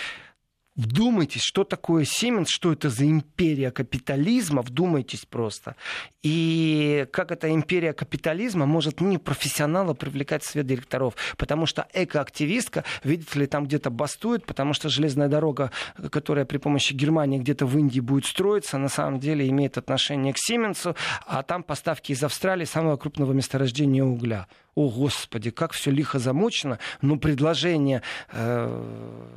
Вдумайтесь, 0.78 1.42
что 1.42 1.66
такое 1.66 2.06
Siemens, 2.06 2.46
что 2.48 2.72
это 2.72 2.90
за 2.90 3.06
империя 3.06 3.72
капитализма, 3.72 4.62
вдумайтесь 4.62 5.26
просто. 5.26 5.76
И 6.24 7.06
как 7.12 7.32
эта 7.32 7.52
империя 7.52 7.92
капитализма 7.92 8.66
может 8.66 9.02
не 9.02 9.18
профессионала 9.18 9.94
привлекать 9.94 10.44
в 10.44 10.50
свет 10.50 10.66
директоров. 10.66 11.16
Потому 11.38 11.66
что 11.66 11.88
экоактивистка, 11.94 12.86
видите 13.04 13.40
ли, 13.40 13.48
там 13.48 13.66
где-то 13.66 13.90
бастует, 13.90 14.46
потому 14.46 14.74
что 14.74 14.88
железная 14.88 15.28
дорога, 15.28 15.72
которая 16.10 16.46
при 16.46 16.58
помощи 16.58 16.94
Германии 16.94 17.40
где-то 17.40 17.66
в 17.66 17.78
Индии 17.78 18.00
будет 18.00 18.26
строиться, 18.26 18.78
на 18.78 18.90
самом 18.90 19.20
деле 19.20 19.50
имеет 19.50 19.78
отношение 19.78 20.32
к 20.32 20.38
Сименсу, 20.38 20.96
а 21.28 21.44
там 21.44 21.64
поставки 21.64 22.14
из 22.14 22.24
Австралии, 22.24 22.64
самого 22.64 22.96
крупного 22.96 23.34
месторождения 23.34 24.06
угля. 24.06 24.48
О, 24.76 24.90
Господи, 24.90 25.52
как 25.52 25.74
все 25.74 25.92
лихо 25.92 26.20
замучено, 26.20 26.80
но 27.02 27.18
предложение 27.18 28.02
э, 28.32 29.28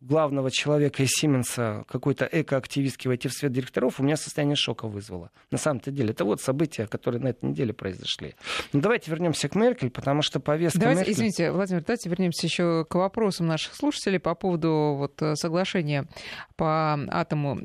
главного 0.00 0.50
человека 0.50 1.02
из 1.02 1.10
Сименса, 1.10 1.84
какой-то 1.88 2.28
экоактивистки 2.30 3.08
войти 3.08 3.28
в 3.28 3.32
свет 3.32 3.52
директоров, 3.52 4.00
у 4.00 4.02
меня 4.02 4.16
состояние 4.16 4.56
шока 4.56 4.88
вызвало. 4.88 5.30
На 5.50 5.58
самом-то 5.58 5.90
деле, 5.90 6.10
это 6.10 6.24
вот 6.24 6.40
события, 6.40 6.86
которые 6.86 7.22
на 7.22 7.28
этой 7.28 7.46
неделе 7.46 7.72
произошли. 7.72 8.34
Ну, 8.72 8.80
давайте 8.80 9.10
вернемся 9.10 9.48
к 9.48 9.54
Меркель, 9.54 9.90
потому 9.90 10.22
что 10.22 10.40
повестка 10.40 10.80
давайте, 10.80 11.00
Меркель... 11.00 11.12
Извините, 11.14 11.52
Владимир, 11.52 11.84
давайте 11.84 12.08
вернемся 12.08 12.46
еще 12.46 12.84
к 12.88 12.94
вопросам 12.94 13.46
наших 13.46 13.74
слушателей 13.74 14.18
по 14.18 14.34
поводу 14.34 14.94
вот, 14.98 15.20
э, 15.22 15.36
соглашения 15.36 16.08
по 16.56 16.94
атому. 17.08 17.60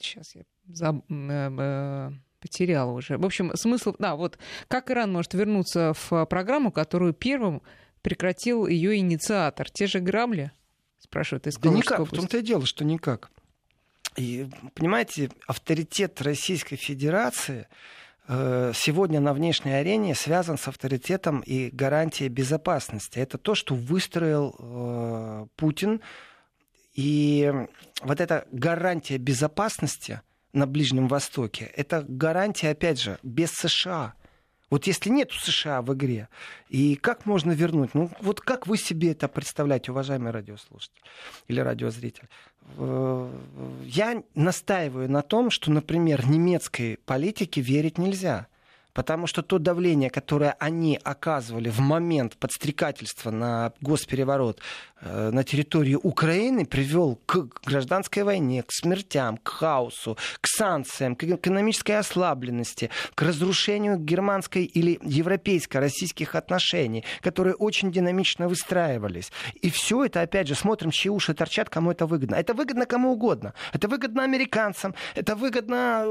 Сейчас 0.00 0.36
э, 0.36 0.38
я 0.38 0.44
заб 0.74 1.04
потеряла 2.40 2.92
уже. 2.92 3.18
В 3.18 3.24
общем, 3.24 3.54
смысл... 3.54 3.94
Да, 3.98 4.16
вот 4.16 4.38
как 4.68 4.90
Иран 4.90 5.12
может 5.12 5.34
вернуться 5.34 5.92
в 5.94 6.24
программу, 6.26 6.72
которую 6.72 7.12
первым 7.12 7.62
прекратил 8.02 8.66
ее 8.66 8.96
инициатор? 8.96 9.70
Те 9.70 9.86
же 9.86 10.00
грабли? 10.00 10.52
Спрашивает 10.98 11.46
из 11.46 11.56
Да 11.56 11.70
никак, 11.70 12.00
области. 12.00 12.14
в 12.14 12.18
том-то 12.18 12.38
и 12.38 12.42
дело, 12.42 12.66
что 12.66 12.84
никак. 12.84 13.30
И, 14.16 14.48
понимаете, 14.74 15.30
авторитет 15.46 16.20
Российской 16.20 16.76
Федерации 16.76 17.68
э, 18.28 18.72
сегодня 18.74 19.20
на 19.20 19.32
внешней 19.32 19.72
арене 19.72 20.14
связан 20.14 20.58
с 20.58 20.66
авторитетом 20.68 21.40
и 21.40 21.70
гарантией 21.70 22.28
безопасности. 22.28 23.18
Это 23.18 23.38
то, 23.38 23.54
что 23.54 23.74
выстроил 23.74 24.54
э, 24.58 25.46
Путин. 25.56 26.00
И 26.94 27.52
вот 28.02 28.20
эта 28.20 28.46
гарантия 28.50 29.16
безопасности 29.16 30.20
на 30.52 30.66
Ближнем 30.66 31.08
Востоке, 31.08 31.70
это 31.76 32.04
гарантия, 32.06 32.70
опять 32.70 33.00
же, 33.00 33.18
без 33.22 33.50
США. 33.50 34.14
Вот 34.70 34.86
если 34.86 35.10
нет 35.10 35.32
США 35.32 35.82
в 35.82 35.92
игре, 35.94 36.28
и 36.68 36.94
как 36.94 37.26
можно 37.26 37.50
вернуть? 37.50 37.90
Ну, 37.94 38.08
вот 38.20 38.40
как 38.40 38.68
вы 38.68 38.78
себе 38.78 39.10
это 39.10 39.26
представляете, 39.26 39.90
уважаемый 39.90 40.30
радиослушатель 40.30 41.02
или 41.48 41.58
радиозритель? 41.58 42.28
Э, 42.78 43.32
я 43.84 44.22
настаиваю 44.36 45.10
на 45.10 45.22
том, 45.22 45.50
что, 45.50 45.72
например, 45.72 46.28
немецкой 46.28 46.98
политике 47.04 47.60
верить 47.60 47.98
нельзя. 47.98 48.46
Потому 48.92 49.26
что 49.26 49.42
то 49.42 49.58
давление, 49.58 50.10
которое 50.10 50.56
они 50.58 50.98
оказывали 51.02 51.68
в 51.68 51.80
момент 51.80 52.36
подстрекательства 52.36 53.30
на 53.30 53.72
госпереворот 53.80 54.60
Э, 55.02 55.30
на 55.30 55.44
территории 55.44 55.94
Украины 55.94 56.66
привел 56.66 57.18
к 57.26 57.48
гражданской 57.64 58.22
войне, 58.22 58.62
к 58.62 58.72
смертям, 58.72 59.38
к 59.38 59.48
хаосу, 59.48 60.18
к 60.40 60.46
санкциям, 60.46 61.16
к 61.16 61.24
экономической 61.24 61.98
ослабленности, 61.98 62.90
к 63.14 63.22
разрушению 63.22 63.96
германской 63.96 64.64
или 64.64 64.98
европейско-российских 65.02 66.34
отношений, 66.34 67.04
которые 67.22 67.54
очень 67.54 67.90
динамично 67.90 68.48
выстраивались. 68.48 69.32
И 69.62 69.70
все 69.70 70.04
это, 70.04 70.20
опять 70.20 70.48
же, 70.48 70.54
смотрим, 70.54 70.90
чьи 70.90 71.10
уши 71.10 71.32
торчат, 71.32 71.70
кому 71.70 71.92
это 71.92 72.06
выгодно. 72.06 72.34
Это 72.34 72.52
выгодно 72.52 72.84
кому 72.84 73.12
угодно. 73.12 73.54
Это 73.72 73.88
выгодно 73.88 74.24
американцам, 74.24 74.94
это 75.14 75.34
выгодно, 75.34 76.06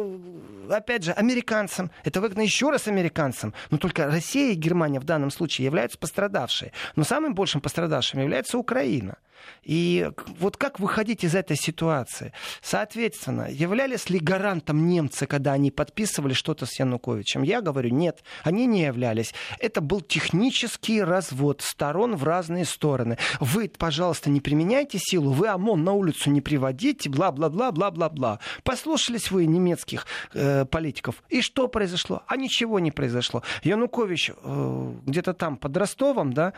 опять 0.69 1.03
же, 1.03 1.11
американцам, 1.11 1.91
это 2.03 2.21
выгодно 2.21 2.41
еще 2.41 2.68
раз 2.71 2.87
американцам. 2.87 3.53
Но 3.71 3.77
только 3.77 4.05
Россия 4.05 4.53
и 4.53 4.55
Германия 4.55 4.99
в 4.99 5.05
данном 5.05 5.31
случае 5.31 5.65
являются 5.65 5.97
пострадавшие. 5.97 6.71
Но 6.95 7.03
самым 7.03 7.33
большим 7.33 7.61
пострадавшим 7.61 8.19
является. 8.19 8.57
Украина. 8.59 9.17
И 9.63 10.09
вот 10.39 10.57
как 10.57 10.79
выходить 10.79 11.23
из 11.23 11.35
этой 11.35 11.57
ситуации? 11.57 12.33
Соответственно, 12.61 13.47
являлись 13.49 14.09
ли 14.09 14.19
гарантом 14.19 14.87
немцы, 14.87 15.25
когда 15.27 15.53
они 15.53 15.71
подписывали 15.71 16.33
что-то 16.33 16.65
с 16.65 16.79
Януковичем? 16.79 17.43
Я 17.43 17.61
говорю, 17.61 17.89
нет, 17.89 18.23
они 18.43 18.65
не 18.65 18.83
являлись. 18.83 19.33
Это 19.59 19.81
был 19.81 20.01
технический 20.01 21.01
развод 21.01 21.61
сторон 21.61 22.15
в 22.15 22.23
разные 22.23 22.65
стороны. 22.65 23.17
Вы, 23.39 23.69
пожалуйста, 23.69 24.29
не 24.29 24.41
применяйте 24.41 24.97
силу, 24.99 25.31
вы 25.31 25.47
ОМОН 25.47 25.83
на 25.83 25.93
улицу 25.93 26.29
не 26.31 26.41
приводите, 26.41 27.09
бла-бла-бла, 27.09 27.71
бла-бла-бла. 27.71 28.39
Послушались 28.63 29.31
вы 29.31 29.45
немецких 29.45 30.05
э, 30.33 30.65
политиков, 30.65 31.23
и 31.29 31.41
что 31.41 31.67
произошло? 31.67 32.23
А 32.27 32.37
ничего 32.37 32.58
Ничего 32.59 32.79
не 32.79 32.91
произошло. 32.91 33.41
Янукович 33.63 34.31
э, 34.35 34.93
где-то 35.05 35.33
там 35.33 35.55
под 35.55 35.77
Ростовом, 35.77 36.33
да, 36.33 36.51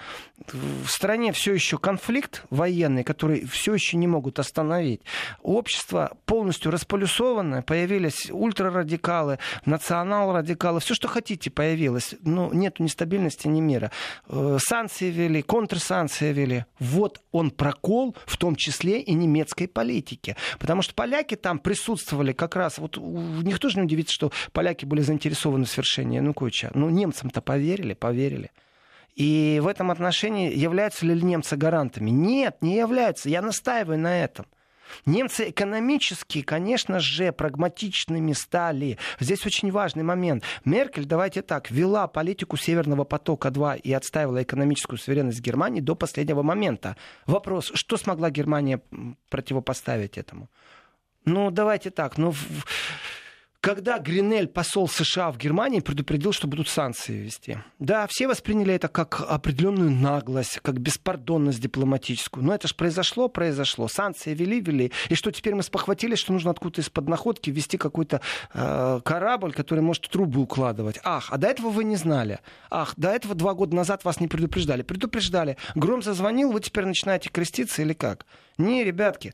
в 0.51 0.87
стране 0.87 1.31
все 1.31 1.53
еще 1.53 1.77
конфликт 1.77 2.43
военный, 2.49 3.03
который 3.03 3.45
все 3.45 3.75
еще 3.75 3.97
не 3.97 4.07
могут 4.07 4.39
остановить. 4.39 5.01
Общество 5.43 6.17
полностью 6.25 6.71
располюсованное, 6.71 7.61
появились 7.61 8.31
ультрарадикалы, 8.31 9.37
национал-радикалы, 9.65 10.79
все, 10.79 10.95
что 10.95 11.07
хотите, 11.07 11.51
появилось. 11.51 12.15
Но 12.23 12.51
нету 12.51 12.81
ни 12.81 12.87
стабильности, 12.87 13.47
ни 13.47 13.61
мира. 13.61 13.91
Э, 14.27 14.57
санкции 14.59 15.11
ввели, 15.11 15.43
контрсанкции 15.43 16.33
ввели. 16.33 16.65
Вот 16.79 17.21
он 17.31 17.51
прокол, 17.51 18.15
в 18.25 18.37
том 18.37 18.55
числе 18.55 19.01
и 19.01 19.13
немецкой 19.13 19.67
политики. 19.67 20.35
Потому 20.57 20.81
что 20.81 20.95
поляки 20.95 21.35
там 21.35 21.59
присутствовали 21.59 22.33
как 22.33 22.55
раз, 22.55 22.79
вот 22.79 22.97
никто 22.97 23.69
же 23.69 23.77
не 23.77 23.83
удивится, 23.83 24.15
что 24.15 24.31
поляки 24.51 24.85
были 24.85 25.01
заинтересованы 25.11 25.65
в 25.65 25.69
свершении 25.91 26.17
Януковича. 26.17 26.71
Ну, 26.73 26.89
немцам-то 26.89 27.41
поверили, 27.41 27.93
поверили. 27.93 28.51
И 29.15 29.59
в 29.61 29.67
этом 29.67 29.91
отношении 29.91 30.55
являются 30.55 31.05
ли 31.05 31.21
немцы 31.21 31.57
гарантами? 31.57 32.09
Нет, 32.09 32.57
не 32.61 32.77
являются. 32.77 33.29
Я 33.29 33.41
настаиваю 33.41 33.99
на 33.99 34.23
этом. 34.23 34.45
Немцы 35.05 35.49
экономически, 35.49 36.41
конечно 36.41 36.99
же, 36.99 37.31
прагматичными 37.31 38.33
стали. 38.33 38.97
Здесь 39.19 39.45
очень 39.45 39.71
важный 39.71 40.03
момент. 40.03 40.43
Меркель, 40.65 41.05
давайте 41.05 41.41
так, 41.41 41.71
вела 41.71 42.07
политику 42.07 42.57
Северного 42.57 43.05
потока-2 43.05 43.79
и 43.79 43.93
отстаивала 43.93 44.43
экономическую 44.43 44.99
суверенность 44.99 45.41
Германии 45.41 45.81
до 45.81 45.95
последнего 45.95 46.41
момента. 46.41 46.97
Вопрос, 47.25 47.71
что 47.73 47.97
смогла 47.97 48.31
Германия 48.31 48.81
противопоставить 49.29 50.17
этому? 50.17 50.49
Ну, 51.23 51.51
давайте 51.51 51.91
так, 51.91 52.17
ну, 52.17 52.33
когда 53.61 53.99
Гринель, 53.99 54.47
посол 54.47 54.89
США 54.89 55.31
в 55.31 55.37
Германии, 55.37 55.79
предупредил, 55.79 56.33
что 56.33 56.47
будут 56.47 56.67
санкции 56.67 57.13
вести. 57.13 57.59
Да, 57.77 58.07
все 58.07 58.27
восприняли 58.27 58.73
это 58.73 58.87
как 58.87 59.21
определенную 59.21 59.91
наглость, 59.91 60.59
как 60.63 60.79
беспардонность 60.79 61.61
дипломатическую. 61.61 62.43
Но 62.43 62.55
это 62.55 62.67
же 62.67 62.73
произошло, 62.73 63.27
произошло. 63.27 63.87
Санкции 63.87 64.33
вели, 64.33 64.59
вели. 64.61 64.91
И 65.09 65.15
что 65.15 65.31
теперь 65.31 65.53
мы 65.53 65.61
спохватились, 65.61 66.17
что 66.17 66.33
нужно 66.33 66.49
откуда-то 66.49 66.81
из-под 66.81 67.07
находки 67.07 67.51
ввести 67.51 67.77
какой-то 67.77 68.21
э, 68.53 68.99
корабль, 69.05 69.53
который 69.53 69.81
может 69.81 70.09
трубы 70.09 70.41
укладывать. 70.41 70.99
Ах, 71.03 71.27
а 71.29 71.37
до 71.37 71.47
этого 71.47 71.69
вы 71.69 71.83
не 71.83 71.97
знали. 71.97 72.39
Ах, 72.71 72.95
до 72.97 73.09
этого 73.09 73.35
два 73.35 73.53
года 73.53 73.75
назад 73.75 74.03
вас 74.03 74.19
не 74.19 74.27
предупреждали. 74.27 74.81
Предупреждали. 74.81 75.57
Гром 75.75 76.01
зазвонил, 76.01 76.51
вы 76.51 76.61
теперь 76.61 76.85
начинаете 76.85 77.29
креститься 77.29 77.83
или 77.83 77.93
как? 77.93 78.25
Не, 78.57 78.83
ребятки, 78.83 79.33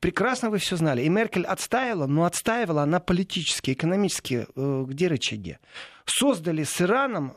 прекрасно 0.00 0.50
вы 0.50 0.58
все 0.58 0.76
знали. 0.76 1.02
И 1.02 1.08
Меркель 1.08 1.44
отстаивала, 1.44 2.06
но 2.06 2.24
отстаивала 2.24 2.82
она 2.82 3.00
политически, 3.00 3.72
экономически. 3.72 4.46
Э, 4.54 4.84
где 4.86 5.08
рычаги? 5.08 5.58
Создали 6.04 6.62
с 6.62 6.80
Ираном 6.80 7.32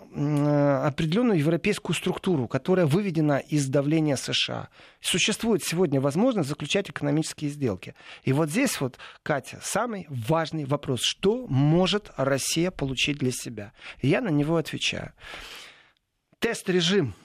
определенную 0.85 1.39
европейскую 1.39 1.95
структуру, 1.95 2.47
которая 2.47 2.85
выведена 2.85 3.39
из 3.39 3.67
давления 3.67 4.15
США. 4.15 4.69
Существует 5.01 5.63
сегодня 5.63 5.99
возможность 5.99 6.49
заключать 6.49 6.87
экономические 6.91 7.49
сделки. 7.49 7.95
И 8.23 8.31
вот 8.31 8.49
здесь 8.51 8.79
вот, 8.79 8.99
Катя, 9.23 9.59
самый 9.63 10.05
важный 10.09 10.65
вопрос. 10.65 10.99
Что 11.01 11.47
может 11.47 12.11
Россия 12.15 12.69
получить 12.69 13.17
для 13.17 13.31
себя? 13.31 13.73
И 14.01 14.07
я 14.07 14.21
на 14.21 14.29
него 14.29 14.57
отвечаю. 14.57 15.13
Тест-режим 16.37 17.15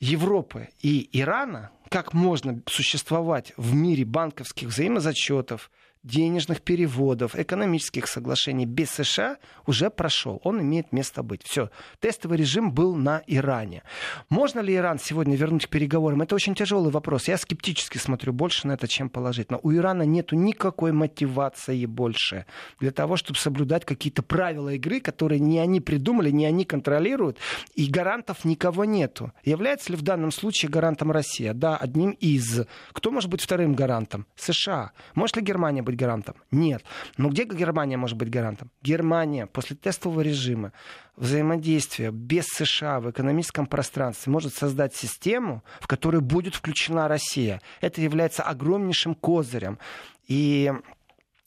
Европы 0.00 0.68
и 0.82 1.08
Ирана, 1.12 1.70
как 1.88 2.12
можно 2.12 2.60
существовать 2.66 3.52
в 3.56 3.74
мире 3.74 4.04
банковских 4.04 4.68
взаимозачетов, 4.68 5.70
денежных 6.04 6.60
переводов, 6.60 7.34
экономических 7.34 8.06
соглашений 8.06 8.66
без 8.66 8.90
США 8.90 9.38
уже 9.66 9.90
прошел. 9.90 10.40
Он 10.44 10.60
имеет 10.60 10.92
место 10.92 11.22
быть. 11.22 11.42
Все. 11.42 11.70
Тестовый 11.98 12.38
режим 12.38 12.72
был 12.72 12.94
на 12.94 13.22
Иране. 13.26 13.82
Можно 14.28 14.60
ли 14.60 14.76
Иран 14.76 14.98
сегодня 14.98 15.34
вернуть 15.34 15.66
к 15.66 15.70
переговорам? 15.70 16.22
Это 16.22 16.34
очень 16.34 16.54
тяжелый 16.54 16.92
вопрос. 16.92 17.28
Я 17.28 17.38
скептически 17.38 17.98
смотрю 17.98 18.32
больше 18.32 18.66
на 18.68 18.72
это, 18.72 18.86
чем 18.86 19.08
положительно. 19.08 19.58
У 19.62 19.72
Ирана 19.72 20.02
нет 20.02 20.32
никакой 20.32 20.92
мотивации 20.92 21.86
больше 21.86 22.44
для 22.80 22.90
того, 22.90 23.16
чтобы 23.16 23.38
соблюдать 23.38 23.84
какие-то 23.84 24.22
правила 24.22 24.68
игры, 24.70 25.00
которые 25.00 25.40
не 25.40 25.58
они 25.58 25.80
придумали, 25.80 26.30
не 26.30 26.44
они 26.44 26.64
контролируют, 26.64 27.38
и 27.74 27.88
гарантов 27.88 28.44
никого 28.44 28.84
нету. 28.84 29.32
Является 29.42 29.92
ли 29.92 29.96
в 29.96 30.02
данном 30.02 30.30
случае 30.30 30.70
гарантом 30.70 31.10
Россия? 31.10 31.54
Да, 31.54 31.76
одним 31.76 32.10
из. 32.10 32.66
Кто 32.92 33.10
может 33.10 33.30
быть 33.30 33.40
вторым 33.40 33.74
гарантом? 33.74 34.26
США. 34.36 34.92
Может 35.14 35.36
ли 35.36 35.42
Германия 35.42 35.82
быть 35.82 35.93
быть 35.94 36.00
гарантом? 36.00 36.34
Нет. 36.50 36.84
Но 37.16 37.28
где 37.30 37.44
Германия 37.44 37.96
может 37.96 38.16
быть 38.16 38.30
гарантом? 38.30 38.70
Германия 38.82 39.46
после 39.46 39.76
тестового 39.76 40.20
режима 40.20 40.72
взаимодействия 41.16 42.10
без 42.10 42.46
США 42.46 43.00
в 43.00 43.10
экономическом 43.10 43.66
пространстве 43.66 44.32
может 44.32 44.54
создать 44.54 44.94
систему, 44.94 45.62
в 45.80 45.86
которую 45.86 46.20
будет 46.20 46.54
включена 46.54 47.08
Россия. 47.08 47.60
Это 47.80 48.00
является 48.00 48.42
огромнейшим 48.42 49.14
козырем. 49.14 49.78
И 50.26 50.72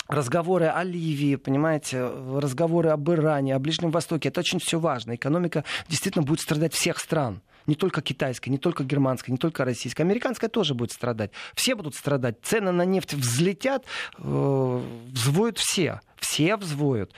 разговоры 0.07 0.65
о 0.65 0.83
Ливии, 0.83 1.35
понимаете, 1.35 2.07
разговоры 2.07 2.89
об 2.89 3.09
Иране, 3.09 3.55
о 3.55 3.59
Ближнем 3.59 3.91
Востоке, 3.91 4.29
это 4.29 4.39
очень 4.39 4.59
все 4.59 4.79
важно. 4.79 5.15
Экономика 5.15 5.63
действительно 5.89 6.23
будет 6.23 6.39
страдать 6.39 6.73
всех 6.73 6.99
стран. 6.99 7.41
Не 7.67 7.75
только 7.75 8.01
китайская, 8.01 8.49
не 8.49 8.57
только 8.57 8.83
германская, 8.83 9.31
не 9.31 9.37
только 9.37 9.65
российская. 9.65 10.03
Американская 10.03 10.49
тоже 10.49 10.73
будет 10.73 10.91
страдать. 10.93 11.31
Все 11.53 11.75
будут 11.75 11.95
страдать. 11.95 12.37
Цены 12.41 12.71
на 12.71 12.85
нефть 12.85 13.13
взлетят, 13.13 13.85
э, 14.17 14.81
взвоют 15.11 15.57
все. 15.57 15.99
Все 16.15 16.55
взвоют. 16.55 17.13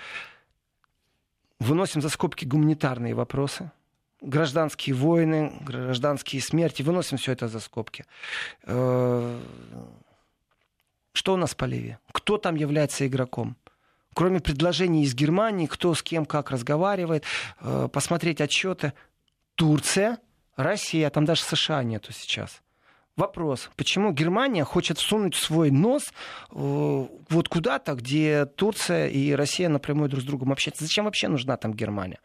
Выносим 1.60 2.02
за 2.02 2.10
скобки 2.10 2.46
гуманитарные 2.46 3.14
вопросы 3.14 3.72
гражданские 4.22 4.96
войны, 4.96 5.54
гражданские 5.62 6.42
смерти, 6.42 6.82
выносим 6.82 7.18
все 7.18 7.32
это 7.32 7.48
за 7.48 7.60
скобки. 7.60 8.06
Э, 8.64 9.40
что 11.14 11.34
у 11.34 11.38
нас 11.38 11.56
по 11.56 11.66
Ливии? 11.66 11.98
Кто 12.12 12.38
там 12.38 12.56
является 12.56 13.08
игроком? 13.08 13.56
Кроме 14.14 14.40
предложений 14.42 15.04
из 15.04 15.16
Германии, 15.16 15.68
кто 15.68 15.94
с 15.94 16.04
кем 16.04 16.26
как 16.26 16.52
разговаривает, 16.52 17.24
э, 17.62 17.88
посмотреть 17.92 18.42
отчеты. 18.42 18.94
Турция– 19.56 20.18
Россия, 20.60 21.10
там 21.10 21.24
даже 21.24 21.42
США 21.44 21.84
нету 21.84 22.12
сейчас. 22.12 22.62
Вопрос, 23.16 23.70
почему 23.78 24.12
Германия 24.12 24.66
хочет 24.66 24.98
всунуть 24.98 25.36
свой 25.36 25.72
нос 25.72 26.12
э, 26.52 26.54
вот 26.54 27.50
куда-то, 27.50 27.94
где 27.96 28.46
Турция 28.46 29.08
и 29.08 29.32
Россия 29.34 29.70
напрямую 29.70 30.10
друг 30.10 30.22
с 30.22 30.26
другом 30.26 30.52
общаются? 30.52 30.84
Зачем 30.84 31.06
вообще 31.06 31.30
нужна 31.30 31.56
там 31.56 31.74
Германия? 31.74 32.20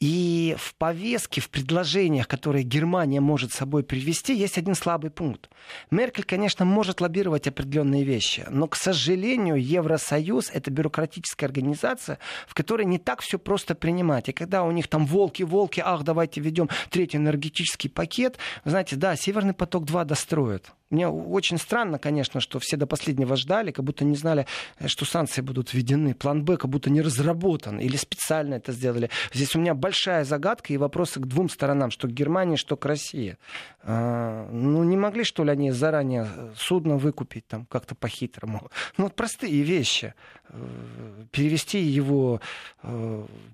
И 0.00 0.56
в 0.58 0.74
повестке, 0.74 1.40
в 1.40 1.48
предложениях, 1.48 2.26
которые 2.26 2.64
Германия 2.64 3.20
может 3.20 3.52
с 3.52 3.56
собой 3.56 3.84
привести, 3.84 4.34
есть 4.34 4.58
один 4.58 4.74
слабый 4.74 5.10
пункт. 5.10 5.48
Меркель, 5.90 6.24
конечно, 6.24 6.64
может 6.64 7.00
лоббировать 7.00 7.46
определенные 7.46 8.02
вещи, 8.02 8.44
но, 8.50 8.66
к 8.66 8.76
сожалению, 8.76 9.56
Евросоюз— 9.56 10.50
это 10.52 10.70
бюрократическая 10.70 11.46
организация, 11.46 12.18
в 12.46 12.54
которой 12.54 12.84
не 12.86 12.98
так 12.98 13.20
все 13.20 13.38
просто 13.38 13.74
принимать. 13.74 14.28
И 14.28 14.32
когда 14.32 14.64
у 14.64 14.72
них 14.72 14.88
там 14.88 15.06
волки-волки, 15.06 15.80
ах, 15.84 16.02
давайте 16.02 16.40
ведем 16.40 16.68
третий 16.90 17.18
энергетический 17.18 17.88
пакет, 17.88 18.38
знаете, 18.64 18.96
да, 18.96 19.14
Северный 19.16 19.54
поток-2 19.54 20.04
достроят. 20.04 20.72
Мне 20.94 21.08
очень 21.08 21.58
странно, 21.58 21.98
конечно, 21.98 22.40
что 22.40 22.60
все 22.60 22.76
до 22.76 22.86
последнего 22.86 23.34
ждали, 23.34 23.72
как 23.72 23.84
будто 23.84 24.04
не 24.04 24.14
знали, 24.14 24.46
э, 24.78 24.86
что 24.86 25.04
санкции 25.04 25.40
будут 25.40 25.74
введены. 25.74 26.14
План 26.14 26.44
Б 26.44 26.56
как 26.56 26.70
будто 26.70 26.88
не 26.88 27.02
разработан 27.02 27.80
или 27.80 27.96
специально 27.96 28.54
это 28.54 28.70
сделали. 28.70 29.10
Здесь 29.32 29.56
у 29.56 29.58
меня 29.58 29.74
большая 29.74 30.24
загадка 30.24 30.72
и 30.72 30.76
вопросы 30.76 31.18
к 31.18 31.26
двум 31.26 31.48
сторонам, 31.48 31.90
что 31.90 32.06
к 32.06 32.12
Германии, 32.12 32.54
что 32.54 32.76
к 32.76 32.86
России. 32.86 33.38
А, 33.82 34.48
ну, 34.52 34.84
не 34.84 34.96
могли, 34.96 35.24
что 35.24 35.42
ли, 35.42 35.50
они 35.50 35.72
заранее 35.72 36.28
э, 36.32 36.52
судно 36.56 36.96
выкупить 36.96 37.48
там 37.48 37.66
как-то 37.66 37.96
по-хитрому? 37.96 38.70
Ну, 38.96 39.04
вот 39.04 39.16
простые 39.16 39.62
вещи. 39.62 40.14
Э, 40.50 41.24
перевести 41.32 41.80
его 41.80 42.40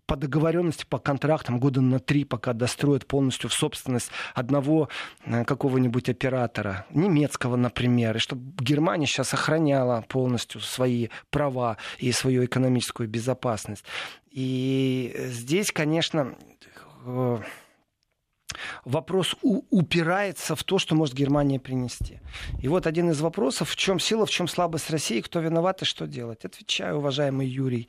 по 0.07 0.16
договоренности, 0.16 0.85
по 0.88 0.98
контрактам 0.98 1.61
года 1.61 1.81
на 1.81 2.00
три, 2.00 2.24
пока 2.24 2.53
достроят 2.53 3.07
полностью 3.07 3.48
в 3.48 3.55
собственность 3.55 4.11
одного 4.35 4.88
какого-нибудь 5.46 6.09
оператора. 6.09 6.85
Немецкого 6.90 7.29
немецкого, 7.30 7.56
например, 7.56 8.16
и 8.16 8.18
чтобы 8.18 8.52
Германия 8.64 9.06
сейчас 9.06 9.34
охраняла 9.34 10.04
полностью 10.08 10.60
свои 10.60 11.08
права 11.30 11.76
и 11.98 12.12
свою 12.12 12.44
экономическую 12.44 13.08
безопасность. 13.08 13.84
И 14.30 15.14
здесь, 15.16 15.72
конечно, 15.72 16.34
э, 17.06 17.38
вопрос 18.84 19.36
упирается 19.42 20.54
в 20.54 20.62
то, 20.64 20.78
что 20.78 20.94
может 20.94 21.14
Германия 21.14 21.58
принести. 21.58 22.20
И 22.62 22.68
вот 22.68 22.86
один 22.86 23.10
из 23.10 23.20
вопросов, 23.20 23.70
в 23.70 23.76
чем 23.76 24.00
сила, 24.00 24.26
в 24.26 24.30
чем 24.30 24.48
слабость 24.48 24.90
России, 24.90 25.20
кто 25.20 25.40
виноват 25.40 25.82
и 25.82 25.84
что 25.84 26.06
делать. 26.06 26.44
Отвечаю, 26.44 26.96
уважаемый 26.98 27.46
Юрий. 27.46 27.88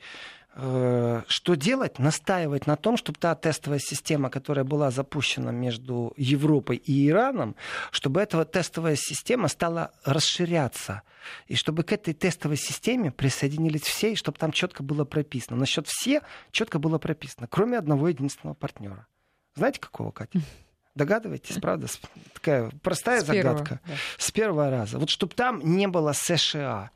Э, 0.54 1.22
что 1.28 1.54
делать? 1.54 1.98
Настаивать 1.98 2.66
на 2.66 2.76
том, 2.76 2.96
чтобы 2.96 3.18
та 3.18 3.34
тестовая 3.34 3.78
система, 3.78 4.28
которая 4.30 4.64
была 4.64 4.90
запущена 4.90 5.50
между 5.50 6.12
Европой 6.16 6.76
и 6.76 7.08
Ираном, 7.08 7.56
чтобы 7.90 8.20
эта 8.20 8.44
тестовая 8.44 8.96
система 8.96 9.48
стала 9.48 9.92
расширяться. 10.04 11.02
И 11.46 11.54
чтобы 11.54 11.84
к 11.84 11.92
этой 11.92 12.14
тестовой 12.14 12.56
системе 12.56 13.10
присоединились 13.10 13.82
все, 13.82 14.12
и 14.12 14.16
чтобы 14.16 14.38
там 14.38 14.52
четко 14.52 14.82
было 14.82 15.04
прописано. 15.04 15.56
Насчет 15.56 15.86
все 15.86 16.22
четко 16.50 16.78
было 16.78 16.98
прописано, 16.98 17.46
кроме 17.46 17.78
одного 17.78 18.08
единственного 18.08 18.54
партнера. 18.54 19.06
Знаете, 19.54 19.80
какого, 19.80 20.10
Катя? 20.10 20.40
Догадываетесь, 20.94 21.56
правда? 21.56 21.86
Такая 22.34 22.70
простая 22.82 23.22
С 23.22 23.26
загадка. 23.26 23.64
Первого, 23.64 23.80
да. 23.86 23.94
С 24.18 24.30
первого 24.30 24.70
раза. 24.70 24.98
Вот 24.98 25.08
чтобы 25.08 25.34
там 25.34 25.60
не 25.64 25.88
было 25.88 26.12
США. 26.12 26.90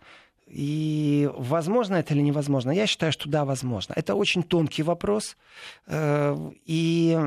И 0.47 1.29
возможно 1.35 1.97
это 1.97 2.15
или 2.15 2.23
невозможно? 2.23 2.71
Я 2.71 2.87
считаю, 2.87 3.13
что 3.13 3.29
да, 3.29 3.45
возможно. 3.45 3.95
Это 3.97 4.15
очень 4.15 4.43
тонкий 4.43 4.83
вопрос. 4.83 5.37
Э, 5.87 6.37
И 6.65 7.19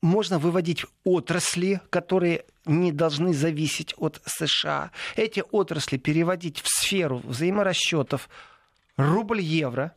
можно 0.00 0.38
выводить 0.38 0.84
отрасли, 1.04 1.80
которые 1.90 2.44
не 2.66 2.92
должны 2.92 3.34
зависеть 3.34 3.94
от 3.98 4.20
США. 4.24 4.90
Эти 5.16 5.42
отрасли 5.50 5.98
переводить 5.98 6.60
в 6.60 6.68
сферу 6.68 7.20
взаиморасчетов 7.24 8.28
рубль-евро. 8.96 9.92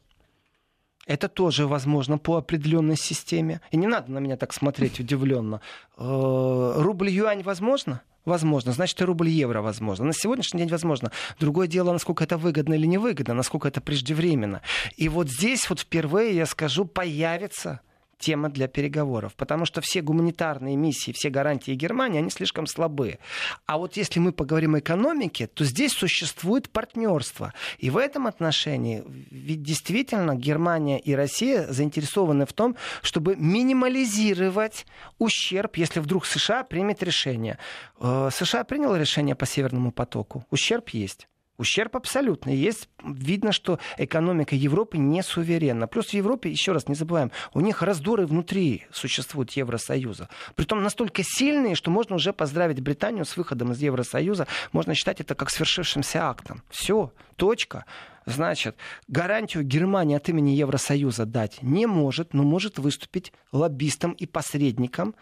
Это 1.06 1.30
тоже 1.30 1.68
возможно 1.68 2.18
по 2.18 2.36
определенной 2.36 2.98
системе. 2.98 3.62
И 3.72 3.78
не 3.78 3.88
надо 3.88 4.12
на 4.12 4.20
меня 4.20 4.36
так 4.36 4.54
смотреть 4.54 5.00
удивленно. 5.00 5.62
Э, 5.98 6.74
Рубль-юань 6.78 7.44
возможно? 7.44 8.02
Возможно. 8.28 8.74
Значит, 8.74 9.00
и 9.00 9.06
рубль-евро 9.06 9.62
возможно. 9.62 10.04
На 10.04 10.14
сегодняшний 10.14 10.60
день 10.60 10.70
возможно. 10.70 11.14
Другое 11.40 11.66
дело, 11.66 11.94
насколько 11.94 12.26
это 12.26 12.38
выгодно 12.38 12.74
или 12.74 12.86
невыгодно, 12.86 13.34
насколько 13.34 13.70
это 13.70 13.80
преждевременно. 13.80 14.62
И 14.98 15.08
вот 15.08 15.30
здесь 15.30 15.70
вот 15.70 15.80
впервые, 15.80 16.36
я 16.36 16.46
скажу, 16.46 16.84
появится 16.84 17.80
тема 18.18 18.50
для 18.50 18.68
переговоров, 18.68 19.36
потому 19.36 19.66
что 19.66 19.82
все 19.82 20.02
гуманитарные 20.02 20.76
миссии, 20.76 21.12
все 21.12 21.30
гарантии 21.30 21.72
Германии, 21.72 22.20
они 22.20 22.30
слишком 22.30 22.68
слабые. 22.68 23.20
А 23.66 23.78
вот 23.78 23.98
если 23.98 24.20
мы 24.20 24.32
поговорим 24.32 24.76
о 24.76 24.80
экономике, 24.80 25.48
то 25.48 25.64
здесь 25.64 25.94
существует 25.94 26.70
партнерство. 26.70 27.54
И 27.78 27.90
в 27.90 27.98
этом 27.98 28.28
отношении 28.28 29.04
ведь 29.32 29.64
действительно 29.64 30.36
Германия 30.36 31.00
и 31.00 31.14
Россия 31.14 31.68
заинтересованы 31.68 32.46
в 32.46 32.54
том, 32.54 32.76
чтобы 33.02 33.36
минимализировать 33.36 34.86
ущерб, 35.20 35.78
если 35.78 36.00
вдруг 36.00 36.26
США 36.26 36.64
примет 36.64 37.04
решение. 37.04 37.58
Э, 38.00 38.30
США 38.32 38.64
принял 38.64 38.96
решение 38.96 39.36
по 39.36 39.46
Северному 39.46 39.92
потоку. 39.92 40.46
Ущерб 40.50 40.90
есть. 40.90 41.28
Ущерб 41.58 41.96
абсолютный. 41.96 42.56
Есть, 42.56 42.88
видно, 43.04 43.52
что 43.52 43.80
экономика 43.98 44.56
Европы 44.56 45.00
не 45.00 45.24
суверенна. 45.24 45.88
Плюс 45.88 46.10
в 46.10 46.14
Европе, 46.14 46.52
еще 46.52 46.72
раз 46.72 46.88
не 46.88 46.94
забываем, 46.94 47.32
у 47.54 47.62
них 47.62 47.82
раздоры 47.82 48.28
внутри 48.28 48.86
существуют 48.92 49.52
Евросоюза. 49.52 50.30
Притом 50.56 50.84
настолько 50.84 51.24
сильные, 51.24 51.74
что 51.74 51.90
можно 51.90 52.16
уже 52.16 52.32
поздравить 52.32 52.82
Британию 52.82 53.26
с 53.26 53.36
выходом 53.38 53.72
из 53.72 53.82
Евросоюза. 53.82 54.46
Можно 54.72 54.94
считать 54.94 55.20
это 55.20 55.34
как 55.34 55.50
свершившимся 55.50 56.30
актом. 56.30 56.62
Все, 56.70 57.12
точка. 57.38 57.86
Значит, 58.28 58.76
гарантию 59.08 59.64
Германии 59.64 60.16
от 60.16 60.30
имени 60.30 60.52
Евросоюза 60.52 61.26
дать 61.26 61.64
не 61.64 61.88
может, 61.88 62.34
но 62.34 62.44
может 62.44 62.78
выступить 62.78 63.34
лоббистом 63.52 64.12
и 64.12 64.28
посредником. 64.28 65.16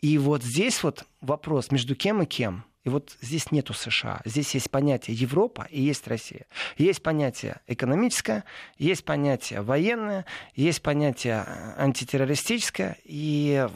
И 0.00 0.18
вот 0.18 0.42
здесь 0.42 0.82
вот 0.82 1.04
вопрос 1.20 1.70
между 1.70 1.94
кем 1.94 2.22
и 2.22 2.26
кем. 2.26 2.64
И 2.84 2.88
вот 2.88 3.16
здесь 3.20 3.52
нету 3.52 3.74
США. 3.74 4.22
Здесь 4.24 4.54
есть 4.54 4.70
понятие 4.70 5.14
Европа 5.14 5.66
и 5.70 5.82
есть 5.82 6.08
Россия. 6.08 6.46
Есть 6.78 7.02
понятие 7.02 7.60
экономическое, 7.66 8.44
есть 8.78 9.04
понятие 9.04 9.60
военное, 9.60 10.24
есть 10.54 10.80
понятие 10.80 11.44
антитеррористическое, 11.76 12.96
и 13.04 13.68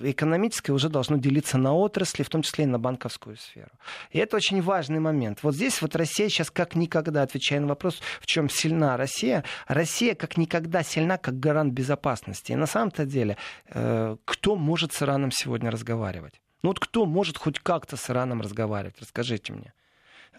экономическое 0.00 0.72
уже 0.72 0.88
должно 0.88 1.18
делиться 1.18 1.58
на 1.58 1.74
отрасли, 1.74 2.22
в 2.22 2.30
том 2.30 2.40
числе 2.40 2.64
и 2.64 2.66
на 2.66 2.78
банковскую 2.78 3.36
сферу. 3.36 3.70
И 4.12 4.18
это 4.18 4.36
очень 4.36 4.62
важный 4.62 5.00
момент. 5.00 5.40
Вот 5.42 5.54
здесь 5.54 5.82
вот 5.82 5.94
Россия 5.94 6.30
сейчас 6.30 6.50
как 6.50 6.74
никогда, 6.74 7.22
отвечая 7.22 7.60
на 7.60 7.66
вопрос, 7.66 8.00
в 8.20 8.26
чем 8.26 8.48
сильна 8.48 8.96
Россия, 8.96 9.44
Россия 9.66 10.14
как 10.14 10.38
никогда 10.38 10.82
сильна 10.82 11.18
как 11.18 11.38
гарант 11.38 11.74
безопасности. 11.74 12.52
И 12.52 12.56
на 12.56 12.66
самом-то 12.66 13.04
деле, 13.04 13.36
э, 13.68 14.16
кто 14.24 14.56
может 14.56 14.94
с 14.94 15.02
Ираном 15.02 15.32
сегодня 15.32 15.70
разговаривать? 15.70 16.40
Ну 16.62 16.70
вот 16.70 16.80
кто 16.80 17.06
может 17.06 17.38
хоть 17.38 17.60
как-то 17.60 17.96
с 17.96 18.10
Ираном 18.10 18.40
разговаривать? 18.40 18.96
Расскажите 19.00 19.52
мне. 19.52 19.72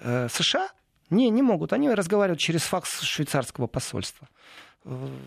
Э, 0.02 0.28
США? 0.30 0.70
Не, 1.10 1.30
не 1.30 1.42
могут. 1.42 1.74
Они 1.74 1.90
разговаривают 1.90 2.40
через 2.40 2.64
факс 2.64 3.02
швейцарского 3.02 3.68
посольства. 3.68 4.28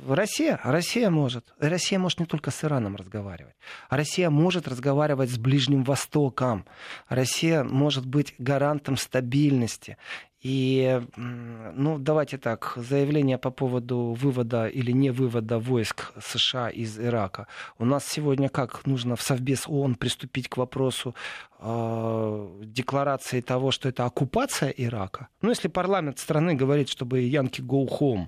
Россия? 0.08 0.58
Россия 0.64 1.10
может. 1.10 1.52
Россия 1.58 1.98
может 1.98 2.20
не 2.20 2.26
только 2.26 2.50
с 2.50 2.64
Ираном 2.64 2.96
разговаривать. 2.96 3.54
А 3.88 3.96
Россия 3.96 4.30
может 4.30 4.66
разговаривать 4.66 5.30
с 5.30 5.38
Ближним 5.38 5.84
Востоком. 5.84 6.64
Россия 7.08 7.62
может 7.62 8.06
быть 8.06 8.34
гарантом 8.38 8.96
стабильности. 8.96 9.98
И, 10.40 11.00
ну, 11.16 11.98
давайте 11.98 12.36
так, 12.36 12.72
заявление 12.74 13.38
по 13.38 13.50
поводу 13.50 14.16
вывода 14.18 14.66
или 14.66 14.90
не 14.90 15.10
вывода 15.10 15.60
войск 15.60 16.12
США 16.20 16.68
из 16.68 16.98
Ирака. 16.98 17.46
У 17.78 17.84
нас 17.84 18.04
сегодня 18.04 18.48
как 18.48 18.84
нужно 18.84 19.14
в 19.14 19.22
Совбез 19.22 19.68
ООН 19.68 19.94
приступить 19.94 20.48
к 20.48 20.56
вопросу 20.56 21.14
э, 21.60 22.60
декларации 22.64 23.40
того, 23.40 23.70
что 23.70 23.88
это 23.88 24.04
оккупация 24.04 24.70
Ирака? 24.70 25.28
Ну, 25.42 25.50
если 25.50 25.68
парламент 25.68 26.18
страны 26.18 26.54
говорит, 26.54 26.88
чтобы 26.88 27.20
Янки 27.20 27.60
go 27.60 27.86
home, 27.86 28.26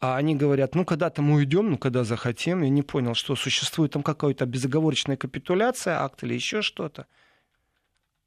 а 0.00 0.16
они 0.16 0.36
говорят, 0.36 0.74
ну, 0.74 0.84
когда-то 0.84 1.22
мы 1.22 1.36
уйдем, 1.36 1.70
ну, 1.70 1.78
когда 1.78 2.04
захотим. 2.04 2.62
Я 2.62 2.68
не 2.68 2.82
понял, 2.82 3.14
что 3.14 3.34
существует 3.34 3.92
там 3.92 4.02
какая-то 4.02 4.46
безоговорочная 4.46 5.16
капитуляция, 5.16 6.02
акт 6.02 6.22
или 6.22 6.34
еще 6.34 6.62
что-то. 6.62 7.06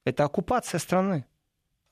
Это 0.03 0.25
оккупация 0.25 0.79
страны. 0.79 1.25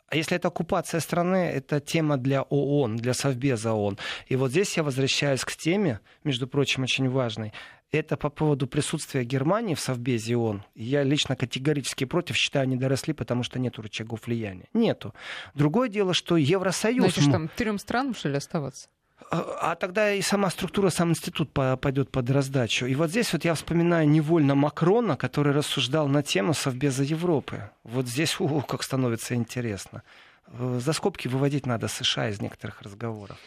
А 0.08 0.16
если 0.16 0.36
это 0.36 0.48
оккупация 0.48 1.00
страны, 1.00 1.36
это 1.36 1.80
тема 1.80 2.18
для 2.18 2.42
ООН, 2.42 2.98
для 2.98 3.14
Совбеза 3.14 3.74
ООН. 3.74 4.00
И 4.28 4.36
вот 4.36 4.52
здесь 4.52 4.76
я 4.76 4.84
возвращаюсь 4.84 5.46
к 5.46 5.56
теме, 5.56 6.00
между 6.24 6.48
прочим, 6.48 6.84
очень 6.84 7.10
важной. 7.10 7.54
Это 7.92 8.18
по 8.18 8.30
поводу 8.30 8.68
присутствия 8.68 9.24
Германии 9.24 9.76
в 9.76 9.80
Совбезе 9.80 10.36
ООН. 10.36 10.64
Я 10.76 11.04
лично 11.04 11.36
категорически 11.36 12.06
против, 12.06 12.36
считаю, 12.36 12.64
они 12.64 12.76
доросли, 12.76 13.14
потому 13.14 13.44
что 13.44 13.60
нету 13.60 13.82
рычагов 13.82 14.26
влияния. 14.26 14.66
Нету. 14.74 15.14
Другое 15.54 15.90
дело, 15.90 16.14
что 16.14 16.38
Евросоюз... 16.38 17.14
Значит, 17.14 17.32
там 17.32 17.48
трем 17.48 17.78
странам, 17.78 18.14
что 18.14 18.30
ли, 18.30 18.36
оставаться? 18.36 18.90
А 19.32 19.76
тогда 19.76 20.14
и 20.14 20.22
сама 20.22 20.50
структура, 20.50 20.90
сам 20.90 21.12
институт 21.12 21.52
пойдет 21.52 22.10
под 22.10 22.30
раздачу. 22.32 22.88
И 22.88 22.96
вот 22.96 23.12
здесь 23.12 23.32
вот 23.32 23.46
я 23.46 23.54
вспоминаю 23.54 24.10
невольно 24.10 24.56
Макрона, 24.56 25.18
который 25.18 25.54
рассуждал 25.54 26.08
на 26.08 26.24
тему 26.24 26.54
Совбеза 26.54 27.04
Европы. 27.04 27.70
Вот 27.84 28.08
здесь, 28.08 28.40
у, 28.40 28.62
как 28.62 28.82
становится 28.82 29.36
интересно. 29.36 30.02
Э, 30.48 30.80
за 30.84 30.94
скобки 30.94 31.28
выводить 31.28 31.68
надо 31.68 31.88
США 31.88 32.30
из 32.30 32.42
некоторых 32.42 32.82
разговоров. 32.82 33.38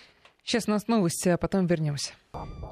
Сейчас 0.44 0.66
у 0.66 0.72
нас 0.72 0.88
новости, 0.88 1.28
а 1.28 1.37
потом 1.37 1.66
вернемся. 1.66 2.14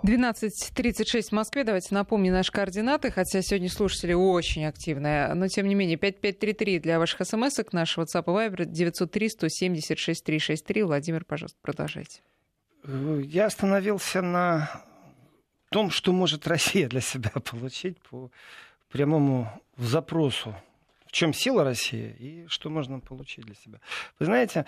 12.36 0.04 1.28
в 1.28 1.32
Москве. 1.32 1.62
Давайте 1.62 1.94
напомню 1.94 2.32
наши 2.32 2.50
координаты, 2.50 3.12
хотя 3.12 3.42
сегодня 3.42 3.70
слушатели 3.70 4.12
очень 4.12 4.64
активные. 4.64 5.32
Но, 5.34 5.46
тем 5.46 5.68
не 5.68 5.76
менее, 5.76 5.96
5533 5.96 6.80
для 6.80 6.98
ваших 6.98 7.24
смс-ок, 7.24 7.72
наш 7.72 7.96
WhatsApp 7.96 8.24
и 8.24 8.30
Viber 8.30 8.66
903-176-363. 8.66 10.84
Владимир, 10.84 11.24
пожалуйста, 11.24 11.58
продолжайте. 11.62 12.22
Я 13.24 13.46
остановился 13.46 14.22
на 14.22 14.84
том, 15.70 15.90
что 15.90 16.12
может 16.12 16.46
Россия 16.46 16.88
для 16.88 17.00
себя 17.00 17.30
получить 17.30 17.98
по 18.02 18.30
прямому 18.90 19.48
запросу. 19.76 20.54
В 21.06 21.12
чем 21.12 21.32
сила 21.32 21.64
России 21.64 22.14
и 22.18 22.46
что 22.46 22.70
можно 22.70 23.00
получить 23.00 23.44
для 23.44 23.56
себя. 23.56 23.80
Вы 24.20 24.26
знаете, 24.26 24.64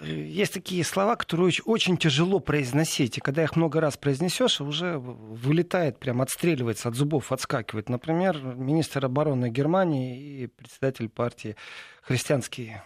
есть 0.00 0.52
такие 0.52 0.84
слова, 0.84 1.14
которые 1.14 1.52
очень 1.64 1.96
тяжело 1.96 2.40
произносить. 2.40 3.18
И 3.18 3.20
когда 3.20 3.44
их 3.44 3.54
много 3.54 3.80
раз 3.80 3.96
произнесешь, 3.96 4.60
уже 4.60 4.98
вылетает, 4.98 5.98
прям 5.98 6.20
отстреливается 6.22 6.88
от 6.88 6.96
зубов, 6.96 7.30
отскакивает. 7.30 7.88
Например, 7.88 8.36
министр 8.42 9.06
обороны 9.06 9.48
Германии 9.48 10.42
и 10.42 10.46
председатель 10.48 11.08
партии 11.08 11.54
христианские 12.02 12.82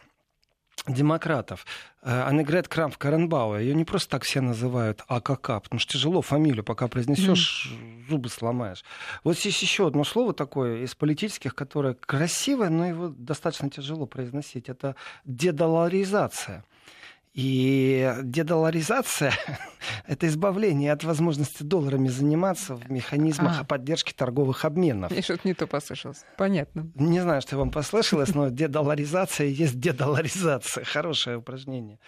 демократов. 0.86 1.66
Аннегрет 2.02 2.68
Крамф 2.68 2.96
Каренбауэр, 2.96 3.60
ее 3.60 3.74
не 3.74 3.84
просто 3.84 4.10
так 4.10 4.24
все 4.24 4.40
называют 4.40 5.04
АКК, 5.08 5.62
потому 5.62 5.78
что 5.78 5.92
тяжело 5.92 6.22
фамилию, 6.22 6.64
пока 6.64 6.88
произнесешь, 6.88 7.70
mm. 7.72 8.08
зубы 8.08 8.28
сломаешь. 8.28 8.84
Вот 9.22 9.38
здесь 9.38 9.60
еще 9.60 9.86
одно 9.86 10.04
слово 10.04 10.32
такое 10.32 10.82
из 10.82 10.94
политических, 10.94 11.54
которое 11.54 11.94
красивое, 11.94 12.70
но 12.70 12.86
его 12.86 13.08
достаточно 13.08 13.68
тяжело 13.68 14.06
произносить. 14.06 14.68
Это 14.68 14.96
дедоларизация. 15.24 16.64
И 17.32 18.12
дедоларизация— 18.22 19.32
это 20.06 20.26
избавление 20.26 20.92
от 20.92 21.04
возможности 21.04 21.62
долларами 21.62 22.08
заниматься 22.08 22.74
в 22.74 22.90
механизмах 22.90 23.60
а. 23.60 23.64
поддержки 23.64 24.12
торговых 24.12 24.64
обменов. 24.64 25.12
Я 25.12 25.22
что-то 25.22 25.46
не 25.46 25.54
то 25.54 25.68
послышалось. 25.68 26.24
Понятно. 26.36 26.90
Не 26.96 27.20
знаю, 27.20 27.40
что 27.40 27.56
вам 27.56 27.70
послышалось, 27.70 28.34
но 28.34 28.48
дедоларизация 28.48 29.46
есть 29.46 29.78
дедоларизация. 29.78 30.84
Хорошее 30.84 31.36
упражнение. 31.36 32.00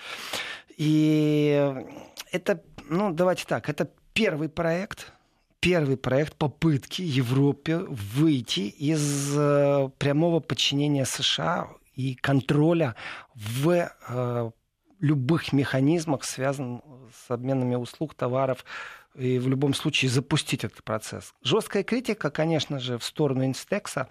И 0.77 1.73
это 2.33 2.61
ну, 2.89 3.13
давайте 3.13 3.45
так, 3.47 3.69
это 3.69 3.91
первый 4.13 4.49
проект, 4.49 5.13
первый 5.61 5.97
проект 5.97 6.37
попытки 6.37 7.03
Европе 7.03 7.79
выйти 7.79 8.61
из 8.61 9.37
э, 9.37 9.89
прямого 9.99 10.41
подчинения 10.41 11.05
США 11.05 11.69
и 11.95 12.15
контроля 12.15 12.95
в 13.35 13.91
э, 14.09 14.51
любых 15.03 15.53
механизмах, 15.53 16.25
связанных 16.25 16.81
с 17.13 17.31
обменами 17.31 17.75
услуг, 17.75 18.15
товаров, 18.15 18.65
и 19.15 19.39
в 19.39 19.47
любом 19.47 19.75
случае 19.75 20.11
запустить 20.11 20.65
этот 20.65 20.83
процесс. 20.83 21.35
Жесткая 21.43 21.83
критика, 21.83 22.31
конечно 22.31 22.79
же, 22.79 22.97
в 22.97 23.05
сторону 23.05 23.45
Инстекса 23.45 24.09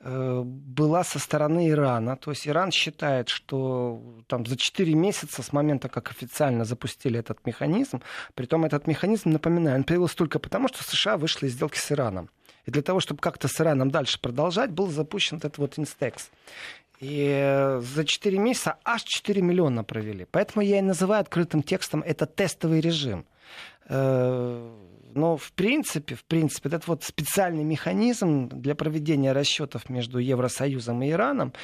э, 0.00 0.42
была 0.44 1.04
со 1.04 1.20
стороны 1.20 1.70
Ирана. 1.70 2.16
То 2.16 2.32
есть 2.32 2.48
Иран 2.48 2.72
считает, 2.72 3.28
что 3.28 4.02
там, 4.26 4.44
за 4.46 4.56
4 4.56 4.92
месяца 4.94 5.42
с 5.42 5.52
момента, 5.52 5.88
как 5.88 6.10
официально 6.10 6.64
запустили 6.64 7.20
этот 7.20 7.46
механизм, 7.46 8.02
притом 8.34 8.64
этот 8.64 8.88
механизм, 8.88 9.30
напоминаю, 9.30 9.76
он 9.76 9.84
появился 9.84 10.16
только 10.16 10.40
потому, 10.40 10.66
что 10.66 10.82
США 10.82 11.16
вышли 11.16 11.46
из 11.46 11.52
сделки 11.52 11.78
с 11.78 11.92
Ираном. 11.92 12.28
И 12.66 12.70
для 12.70 12.82
того, 12.82 13.00
чтобы 13.00 13.20
как-то 13.20 13.48
с 13.48 13.60
Ираном 13.60 13.90
дальше 13.90 14.20
продолжать, 14.20 14.70
был 14.70 14.88
запущен 14.88 15.38
этот 15.38 15.58
вот 15.58 15.78
Инстекс. 15.78 16.30
И 17.00 17.78
за 17.80 18.04
4 18.04 18.38
месяца 18.38 18.76
аж 18.84 19.02
4 19.04 19.40
миллиона 19.40 19.84
провели. 19.84 20.26
Поэтому 20.30 20.62
я 20.62 20.78
и 20.78 20.82
называю 20.82 21.22
открытым 21.22 21.62
текстом 21.62 22.02
это 22.02 22.26
тестовый 22.26 22.80
режим. 22.80 23.24
Э, 23.88 24.70
но 25.14 25.36
в 25.36 25.52
принципе, 25.52 26.14
в 26.14 26.24
принципе, 26.24 26.68
этот 26.68 26.86
вот 26.86 27.02
специальный 27.02 27.64
механизм 27.64 28.48
для 28.48 28.74
проведения 28.74 29.32
расчетов 29.32 29.88
между 29.88 30.18
Евросоюзом 30.18 31.02
и 31.02 31.10
Ираном 31.10 31.54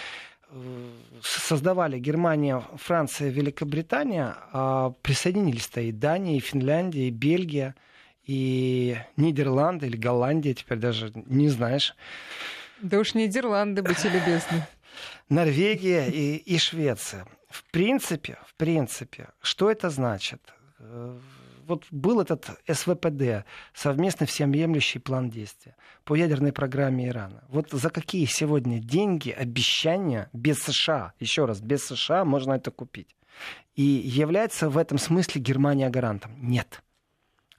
э, 0.48 0.90
создавали 1.22 1.98
Германия, 1.98 2.62
Франция, 2.76 3.28
Великобритания, 3.28 4.34
а 4.52 4.94
присоединились-то 5.02 5.82
и 5.82 5.92
Дания, 5.92 6.38
и 6.38 6.40
Финляндия, 6.40 7.08
и 7.08 7.10
Бельгия, 7.10 7.74
и 8.24 8.96
Нидерланды 9.18 9.86
или 9.86 9.98
Голландия, 9.98 10.54
теперь 10.54 10.78
даже 10.78 11.12
не 11.14 11.50
знаешь. 11.50 11.94
Да 12.80 12.98
уж 12.98 13.14
Нидерланды, 13.14 13.82
будьте 13.82 14.08
любезны. 14.08 14.66
Норвегия 15.28 16.08
и, 16.08 16.36
и 16.36 16.58
Швеция. 16.58 17.26
В 17.48 17.64
принципе, 17.70 18.38
в 18.46 18.54
принципе, 18.54 19.28
что 19.40 19.70
это 19.70 19.90
значит? 19.90 20.40
Э, 20.78 21.18
вот 21.66 21.84
был 21.90 22.20
этот 22.20 22.48
СВПД, 22.70 23.44
совместный 23.74 24.26
всеобъемлющий 24.26 25.00
план 25.00 25.30
действия 25.30 25.76
по 26.04 26.14
ядерной 26.14 26.52
программе 26.52 27.08
Ирана. 27.08 27.44
Вот 27.48 27.70
за 27.70 27.90
какие 27.90 28.26
сегодня 28.26 28.78
деньги, 28.78 29.30
обещания 29.30 30.30
без 30.32 30.62
США, 30.62 31.12
еще 31.18 31.44
раз, 31.44 31.60
без 31.60 31.84
США 31.84 32.24
можно 32.24 32.52
это 32.52 32.70
купить? 32.70 33.16
И 33.74 33.82
является 33.82 34.68
в 34.68 34.78
этом 34.78 34.98
смысле 34.98 35.40
Германия 35.40 35.90
гарантом? 35.90 36.36
Нет. 36.40 36.82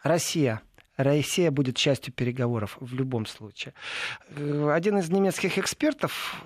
Россия 0.03 0.61
Россия 0.97 1.51
будет 1.51 1.75
частью 1.75 2.11
переговоров 2.11 2.77
в 2.79 2.93
любом 2.93 3.25
случае. 3.27 3.73
Э, 4.29 4.71
один 4.73 4.97
из 4.97 5.09
немецких 5.09 5.57
экспертов 5.57 6.43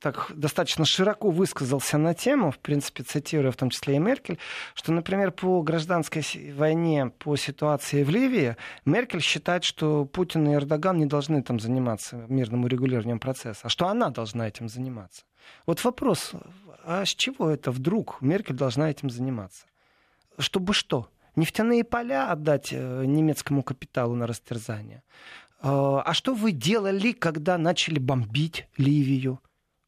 так 0.00 0.30
достаточно 0.34 0.84
широко 0.84 1.30
высказался 1.30 1.98
на 1.98 2.14
тему, 2.14 2.50
в 2.50 2.58
принципе, 2.58 3.02
цитируя 3.02 3.50
в 3.50 3.56
том 3.56 3.70
числе 3.70 3.96
и 3.96 3.98
Меркель, 3.98 4.38
что, 4.74 4.92
например, 4.92 5.30
по 5.32 5.62
гражданской 5.62 6.22
войне, 6.52 7.12
по 7.18 7.36
ситуации 7.36 8.04
в 8.04 8.10
Ливии, 8.10 8.56
Меркель 8.84 9.20
считает, 9.20 9.64
что 9.64 10.04
Путин 10.04 10.48
и 10.48 10.54
Эрдоган 10.54 10.98
не 10.98 11.06
должны 11.06 11.42
там 11.42 11.60
заниматься 11.60 12.24
мирным 12.28 12.64
урегулированием 12.64 13.18
процесса, 13.18 13.62
а 13.64 13.68
что 13.68 13.88
она 13.88 14.10
должна 14.10 14.48
этим 14.48 14.68
заниматься. 14.68 15.24
Вот 15.66 15.82
вопрос, 15.84 16.32
а 16.84 17.04
с 17.04 17.08
чего 17.08 17.50
это 17.50 17.70
вдруг 17.70 18.20
Меркель 18.20 18.56
должна 18.56 18.90
этим 18.90 19.10
заниматься? 19.10 19.66
Чтобы 20.38 20.74
что? 20.74 21.08
Нефтяные 21.36 21.84
поля 21.84 22.30
отдать 22.30 22.68
э, 22.72 23.04
немецкому 23.04 23.62
капиталу 23.62 24.14
на 24.14 24.26
растерзание? 24.26 25.02
А, 25.60 26.02
а 26.02 26.14
что 26.14 26.34
вы 26.34 26.52
делали, 26.52 27.12
когда 27.12 27.58
начали 27.58 27.98
бомбить 27.98 28.66
Ливию? 28.76 29.40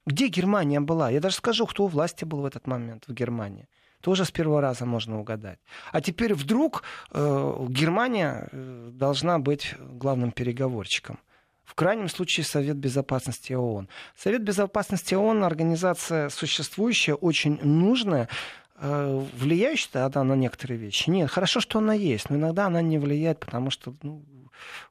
Где 0.07 0.29
Германия 0.29 0.81
была? 0.81 1.11
Я 1.11 1.21
даже 1.21 1.37
скажу, 1.37 1.67
кто 1.67 1.85
у 1.85 1.89
власти 1.89 2.25
был 2.25 2.41
в 2.41 2.47
этот 2.47 2.67
момент 2.67 3.05
в 3.09 3.13
Германии. 3.13 3.69
Тоже 4.01 4.25
с 4.25 4.31
первого 4.31 4.61
раза 4.61 4.87
можно 4.87 5.19
угадать. 5.19 5.59
А 5.91 6.01
теперь 6.01 6.33
вдруг 6.33 6.85
э, 7.11 7.67
Германия 7.69 8.49
э, 8.53 8.91
должна 8.93 9.41
быть 9.41 9.75
главным 9.79 10.31
переговорщиком. 10.31 11.19
В 11.65 11.75
крайнем 11.75 12.09
случае 12.09 12.45
Совет 12.45 12.77
Безопасности 12.77 13.53
ООН. 13.53 13.89
Совет 14.17 14.45
Безопасности 14.45 15.15
ООН 15.15 15.43
организация 15.43 16.29
существующая, 16.29 17.15
очень 17.15 17.59
нужная, 17.65 18.29
э, 18.77 19.27
влияющая 19.37 20.07
она 20.07 20.23
на 20.23 20.35
некоторые 20.35 20.79
вещи. 20.79 21.11
Нет, 21.11 21.29
хорошо, 21.29 21.59
что 21.59 21.81
она 21.81 21.95
есть, 21.95 22.31
но 22.31 22.37
иногда 22.37 22.67
она 22.67 22.83
не 22.83 22.99
влияет, 22.99 23.41
потому 23.41 23.71
что 23.71 23.97
ну, 24.03 24.23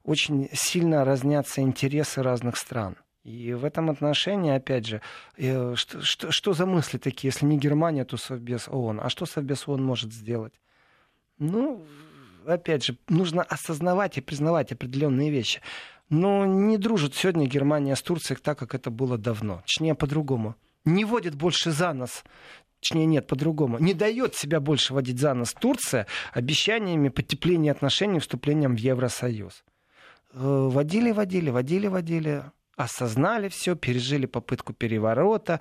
очень 0.04 0.50
сильно 0.52 1.06
разнятся 1.06 1.62
интересы 1.62 2.22
разных 2.22 2.58
стран. 2.58 2.98
И 3.26 3.54
в 3.54 3.66
этом 3.66 3.90
отношении, 3.90 4.54
опять 4.54 4.86
же, 4.86 5.02
э, 5.38 5.74
что, 5.76 6.00
что, 6.02 6.32
что 6.32 6.54
за 6.54 6.68
мысли 6.68 7.00
такие, 7.00 7.30
если 7.30 7.48
не 7.48 7.58
Германия, 7.58 8.06
то 8.06 8.18
Совбез 8.18 8.68
ООН? 8.68 9.02
А 9.02 9.10
что 9.10 9.26
Совбез 9.26 9.68
ООН 9.68 9.84
может 9.84 10.14
сделать? 10.14 10.54
Ну, 11.40 11.84
опять 12.46 12.86
же, 12.86 12.98
нужно 13.10 13.42
осознавать 13.42 14.20
и 14.20 14.22
признавать 14.22 14.72
определенные 14.72 15.32
вещи. 15.32 15.62
Но 16.08 16.46
не 16.46 16.78
дружит 16.78 17.16
сегодня 17.16 17.48
Германия 17.48 17.96
с 17.96 18.04
Турцией 18.04 18.40
так, 18.40 18.60
как 18.60 18.76
это 18.76 18.92
было 18.92 19.18
давно. 19.18 19.62
Точнее, 19.62 19.96
по-другому. 19.96 20.56
Не 20.86 21.04
водит 21.04 21.34
больше 21.34 21.72
за 21.72 21.94
нас 21.94 22.24
точнее 22.80 23.08
нет, 23.08 23.26
по-другому, 23.26 23.80
не 23.80 23.96
дает 23.96 24.36
себя 24.36 24.60
больше 24.60 24.94
водить 24.94 25.18
за 25.18 25.34
нос 25.34 25.56
Турция 25.60 26.06
обещаниями 26.34 27.10
потепления 27.10 27.72
отношений, 27.72 28.20
вступлением 28.20 28.76
в 28.76 28.80
Евросоюз. 28.80 29.64
Э, 30.34 30.70
водили, 30.72 31.12
водили, 31.12 31.50
водили, 31.50 31.88
водили 31.88 32.44
осознали 32.76 33.48
все, 33.50 33.76
пережили 33.76 34.26
попытку 34.26 34.74
переворота. 34.74 35.60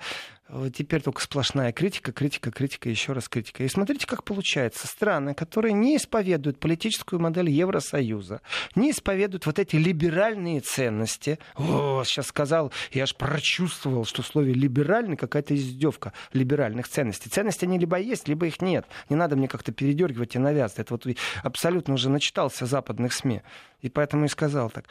Теперь 0.73 1.01
только 1.01 1.21
сплошная 1.21 1.71
критика, 1.71 2.11
критика, 2.11 2.51
критика, 2.51 2.87
еще 2.87 3.13
раз 3.13 3.27
критика. 3.27 3.63
И 3.63 3.67
смотрите, 3.67 4.05
как 4.05 4.23
получается. 4.23 4.85
Страны, 4.85 5.33
которые 5.33 5.73
не 5.73 5.97
исповедуют 5.97 6.59
политическую 6.59 7.19
модель 7.19 7.49
Евросоюза, 7.49 8.41
не 8.75 8.91
исповедуют 8.91 9.47
вот 9.47 9.57
эти 9.57 9.75
либеральные 9.75 10.59
ценности. 10.59 11.39
О, 11.55 12.03
сейчас 12.05 12.27
сказал, 12.27 12.71
я 12.91 13.03
аж 13.03 13.15
прочувствовал, 13.15 14.05
что 14.05 14.21
в 14.21 14.27
слове 14.27 14.53
либеральный 14.53 15.17
какая-то 15.17 15.55
издевка 15.55 16.13
либеральных 16.31 16.87
ценностей. 16.87 17.29
Ценности 17.29 17.65
они 17.65 17.79
либо 17.79 17.97
есть, 17.97 18.27
либо 18.27 18.45
их 18.45 18.61
нет. 18.61 18.85
Не 19.09 19.15
надо 19.15 19.35
мне 19.35 19.47
как-то 19.47 19.71
передергивать 19.71 20.35
и 20.35 20.39
навязывать. 20.39 20.79
Это 20.79 20.93
вот 20.93 21.07
абсолютно 21.43 21.95
уже 21.95 22.09
начитался 22.09 22.67
западных 22.67 23.13
СМИ. 23.13 23.41
И 23.81 23.89
поэтому 23.89 24.25
и 24.25 24.27
сказал 24.27 24.69
так 24.69 24.85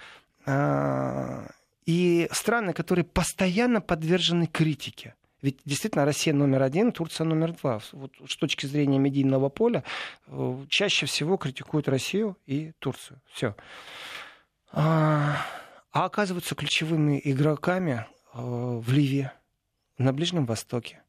а, 0.47 1.47
и 1.87 2.29
страны, 2.33 2.73
которые 2.73 3.05
постоянно 3.05 3.81
подвержены 3.81 4.47
критике. 4.47 5.15
Ведь 5.45 5.59
действительно 5.67 6.07
Россия 6.07 6.33
номер 6.33 6.63
один, 6.63 6.91
Турция 6.91 7.27
номер 7.27 7.53
два. 7.53 7.79
Вот 7.93 8.13
с 8.27 8.35
точки 8.37 8.65
зрения 8.65 8.99
медийного 8.99 9.51
поля 9.51 9.85
э, 10.27 10.65
чаще 10.71 11.05
всего 11.05 11.37
критикуют 11.37 11.87
Россию 11.87 12.39
и 12.47 12.73
Турцию. 12.79 13.21
Все. 13.31 13.55
А, 14.73 15.37
а 15.93 16.07
оказываются 16.07 16.55
ключевыми 16.55 17.21
игроками 17.23 18.07
э, 18.33 18.39
в 18.39 18.91
Ливии, 18.91 19.31
на 19.99 20.15
Ближнем 20.15 20.47
Востоке. 20.47 21.03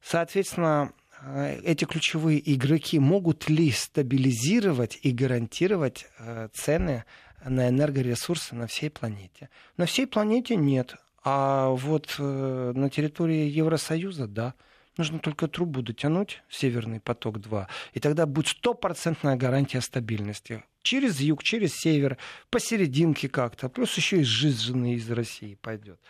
Соответственно, 0.00 0.94
э, 1.20 1.60
эти 1.62 1.84
ключевые 1.84 2.40
игроки 2.54 2.98
могут 2.98 3.50
ли 3.50 3.70
стабилизировать 3.70 4.98
и 5.02 5.10
гарантировать 5.10 6.06
цены 6.54 7.04
на 7.44 7.68
энергоресурсы 7.68 8.54
на 8.54 8.66
всей 8.66 8.90
планете. 8.90 9.50
На 9.76 9.86
всей 9.86 10.06
планете 10.06 10.56
нет. 10.56 10.96
А 11.24 11.68
вот 11.70 12.14
э, 12.18 12.72
на 12.74 12.90
территории 12.90 13.48
Евросоюза, 13.48 14.26
да. 14.26 14.54
Нужно 14.96 15.20
только 15.20 15.46
трубу 15.46 15.80
дотянуть, 15.80 16.42
Северный 16.50 16.98
поток-2, 16.98 17.68
и 17.92 18.00
тогда 18.00 18.26
будет 18.26 18.48
стопроцентная 18.48 19.36
гарантия 19.36 19.80
стабильности. 19.80 20.64
Через 20.82 21.20
юг, 21.20 21.44
через 21.44 21.76
север, 21.76 22.18
посерединке 22.50 23.28
как-то, 23.28 23.68
плюс 23.68 23.96
еще 23.96 24.20
и 24.20 24.24
сжиженный 24.24 24.94
из 24.94 25.08
России 25.08 25.54
пойдет. 25.54 26.00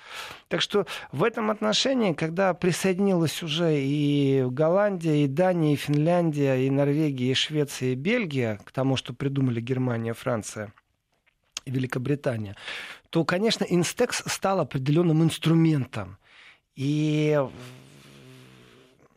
Так 0.49 0.63
что 0.63 0.87
в 1.13 1.23
этом 1.23 1.51
отношении, 1.51 2.15
когда 2.15 2.55
присоединилась 2.55 3.43
уже 3.43 3.79
и 3.79 4.47
Голландия, 4.49 5.25
и 5.25 5.27
Дания, 5.27 5.75
и 5.75 5.77
Финляндия, 5.77 6.55
и 6.55 6.71
Норвегия, 6.71 7.33
и 7.33 7.35
Швеция, 7.35 7.91
и 7.91 7.95
Бельгия 7.95 8.59
к 8.65 8.73
тому, 8.73 8.97
что 8.97 9.13
придумали 9.13 9.61
Германия, 9.61 10.15
Франция– 10.15 10.73
Великобритания, 11.71 12.57
то, 13.11 13.25
конечно, 13.25 13.65
Инстекс 13.65 14.23
стал 14.27 14.61
определенным 14.61 15.23
инструментом. 15.23 16.19
И 16.75 17.39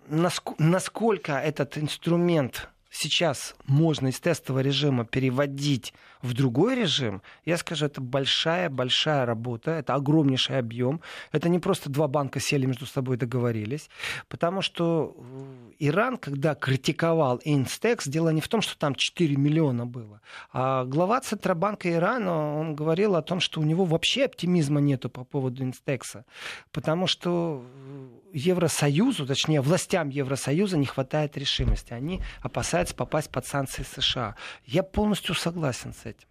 насколько 0.08 1.34
этот 1.34 1.78
инструмент 1.78 2.70
сейчас 2.92 3.56
можно 3.66 4.08
из 4.08 4.20
тестового 4.20 4.62
режима 4.62 5.06
переводить 5.06 5.94
в 6.22 6.34
другой 6.34 6.76
режим, 6.76 7.22
я 7.46 7.58
скажу, 7.58 7.86
это 7.86 8.02
большая-большая 8.02 9.26
работа, 9.26 9.72
это 9.72 9.96
огромнейший 9.96 10.60
объем. 10.60 11.02
Это 11.32 11.50
не 11.50 11.58
просто 11.58 11.90
два 11.90 12.08
банка 12.08 12.40
сели 12.40 12.66
между 12.66 12.86
собой 12.86 13.18
договорились. 13.18 13.90
Потому 14.28 14.62
что 14.62 15.16
э, 15.18 15.72
Иран, 15.80 16.18
когда 16.18 16.54
критиковал 16.54 17.42
Инстекс, 17.44 18.08
дело 18.08 18.30
не 18.30 18.42
в 18.42 18.48
том, 18.48 18.62
что 18.62 18.78
там 18.78 18.94
4 18.94 19.36
миллиона 19.36 19.86
было. 19.86 20.22
А 20.52 20.86
глава 20.86 21.22
Центробанка 21.22 21.92
Ирана, 21.92 22.60
он 22.60 22.76
говорил 22.76 23.16
о 23.16 23.22
том, 23.22 23.40
что 23.40 23.62
у 23.62 23.64
него 23.64 23.86
вообще 23.86 24.26
оптимизма 24.26 24.82
нету 24.82 25.10
по 25.10 25.24
поводу 25.24 25.64
Инстекса. 25.64 26.26
Потому 26.72 27.08
что 27.08 27.64
э, 27.66 28.21
Евросоюзу, 28.34 29.26
точнее 29.26 29.62
властям 29.62 30.10
Евросоюза 30.10 30.78
не 30.78 30.86
хватает 30.86 31.38
решимости. 31.38 31.94
Они 31.94 32.22
опасаются 32.42 32.96
попасть 32.96 33.30
под 33.30 33.46
санкции 33.46 33.84
США. 33.84 34.36
Я 34.66 34.84
полностью 34.84 35.36
согласен 35.36 35.94
с 35.94 36.06
этим. 36.06 36.28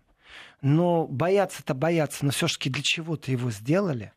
Но 0.63 1.07
бояться-то 1.07 1.75
бояться, 1.75 2.25
но 2.25 2.31
все-таки 2.31 2.71
для 2.71 2.83
чего-то 2.83 3.31
его 3.31 3.51
сделали 3.51 4.13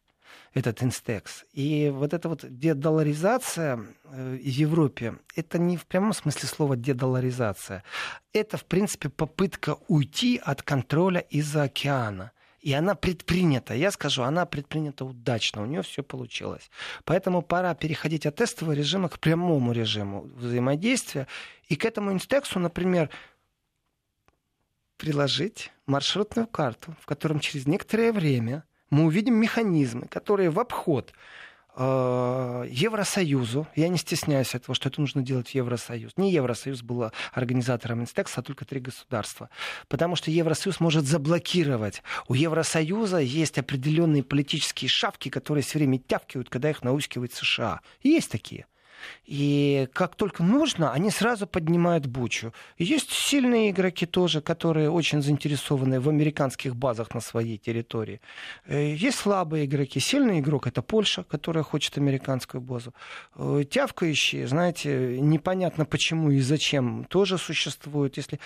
этот 0.54 0.84
инстекс. 0.84 1.46
И 1.54 1.90
вот 1.94 2.14
эта 2.14 2.30
вот 2.30 2.46
дедоларизация 2.48 3.80
э, 4.06 4.36
в 4.36 4.46
Европе, 4.46 5.16
это 5.36 5.58
не 5.58 5.78
в 5.78 5.86
прямом 5.86 6.14
смысле 6.14 6.48
слова 6.48 6.76
дедоларизация. 6.76 7.84
Это, 8.34 8.58
в 8.58 8.66
принципе, 8.66 9.10
попытка 9.10 9.78
уйти 9.88 10.40
от 10.44 10.62
контроля 10.62 11.22
из-за 11.22 11.64
океана. 11.64 12.32
И 12.64 12.72
она 12.72 12.96
предпринята, 12.96 13.74
я 13.74 13.92
скажу, 13.92 14.24
она 14.24 14.46
предпринята 14.46 15.04
удачно, 15.04 15.64
у 15.64 15.66
нее 15.66 15.82
все 15.82 16.02
получилось. 16.02 16.72
Поэтому 17.04 17.42
пора 17.42 17.76
переходить 17.76 18.26
от 18.26 18.38
тестового 18.38 18.74
режима 18.74 19.10
к 19.10 19.20
прямому 19.20 19.74
режиму 19.74 20.22
взаимодействия. 20.36 21.28
И 21.68 21.76
к 21.76 21.84
этому 21.84 22.14
инстексу, 22.14 22.60
например, 22.60 23.10
приложить 24.96 25.74
маршрутную 25.88 26.48
карту, 26.48 26.96
в 27.02 27.06
котором 27.06 27.42
через 27.42 27.68
некоторое 27.68 28.14
время 28.14 28.64
мы 28.90 29.08
увидим 29.08 29.36
механизмы, 29.36 30.08
которые 30.08 30.50
в 30.50 30.58
обход 30.58 31.12
Евросоюзу, 31.76 33.68
я 33.76 33.88
не 33.88 33.98
стесняюсь 33.98 34.54
этого, 34.54 34.76
что 34.76 34.90
это 34.90 35.02
нужно 35.02 35.24
делать 35.24 35.50
в 35.50 35.56
Евросоюз. 35.56 36.14
Не 36.18 36.32
Евросоюз 36.32 36.84
был 36.84 37.12
организатором 37.34 38.02
Инстекса, 38.02 38.42
а 38.42 38.44
только 38.44 38.66
три 38.66 38.80
государства. 38.80 39.50
Потому 39.88 40.16
что 40.16 40.30
Евросоюз 40.30 40.80
может 40.80 41.06
заблокировать. 41.06 42.04
У 42.28 42.36
Евросоюза 42.36 43.18
есть 43.18 43.58
определенные 43.58 44.24
политические 44.24 44.90
шавки, 44.90 45.30
которые 45.30 45.64
все 45.64 45.80
время 45.80 45.98
тявкивают, 45.98 46.50
когда 46.50 46.70
их 46.70 46.84
наускивает 46.84 47.34
США. 47.34 47.82
Есть 48.04 48.30
такие. 48.30 48.68
И 49.26 49.88
как 49.94 50.16
только 50.16 50.44
нужно, 50.44 50.92
они 50.92 51.12
сразу 51.12 51.48
поднимают 51.48 52.06
бучу. 52.06 52.54
есть 52.78 53.12
сильные 53.12 53.72
игроки 53.72 54.06
тоже, 54.06 54.42
которые 54.42 54.90
очень 54.90 55.22
заинтересованы 55.22 56.00
в 56.00 56.10
американских 56.10 56.76
базах 56.76 57.14
на 57.14 57.22
своей 57.22 57.58
территории. 57.58 58.20
Э, 58.66 58.94
есть 58.94 59.18
слабые 59.18 59.66
игроки. 59.66 60.00
Сильный 60.00 60.40
игрок— 60.40 60.68
это 60.68 60.82
Польша, 60.82 61.24
которая 61.24 61.64
хочет 61.64 61.98
американскую 61.98 62.62
базу. 62.62 62.94
Э, 63.36 63.64
тявкающие, 63.70 64.48
знаете, 64.48 65.20
непонятно 65.20 65.86
почему 65.86 66.32
и 66.32 66.40
зачем, 66.40 67.06
тоже 67.06 67.38
существуют. 67.38 68.18
Если 68.18 68.40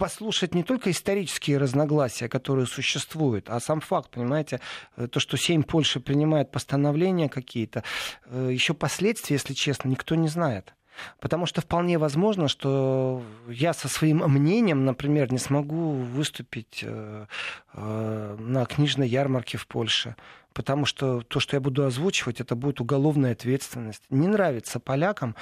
послушать 0.00 0.54
не 0.54 0.62
только 0.62 0.90
исторические 0.90 1.58
разногласия, 1.58 2.26
которые 2.28 2.66
существуют, 2.66 3.50
а 3.50 3.60
сам 3.60 3.80
факт, 3.82 4.10
понимаете, 4.10 4.58
э, 4.96 5.08
то, 5.08 5.20
что 5.20 5.36
Сейм 5.36 5.62
Польши 5.62 6.00
принимает 6.00 6.50
постановления 6.50 7.28
какие-то, 7.28 7.84
э, 8.24 8.48
еще 8.50 8.72
последствия, 8.72 9.34
если 9.36 9.52
честно, 9.52 9.90
никто 9.90 10.14
не 10.14 10.28
знает. 10.28 10.74
Потому 11.20 11.44
что 11.44 11.60
вполне 11.60 11.98
возможно, 11.98 12.48
что 12.48 13.22
я 13.46 13.74
со 13.74 13.88
своим 13.88 14.18
мнением, 14.18 14.86
например, 14.86 15.30
не 15.32 15.38
смогу 15.38 15.90
выступить 15.92 16.82
э, 16.82 17.26
на 17.74 18.64
книжной 18.64 19.08
ярмарке 19.08 19.58
в 19.58 19.66
Польше. 19.66 20.16
Потому 20.54 20.86
что 20.86 21.20
то, 21.20 21.40
что 21.40 21.56
я 21.56 21.60
буду 21.60 21.84
озвучивать, 21.84 22.40
это 22.40 22.54
будет 22.54 22.80
уголовная 22.80 23.32
ответственность. 23.32 24.02
Не 24.08 24.28
нравится 24.28 24.80
полякам 24.80 25.36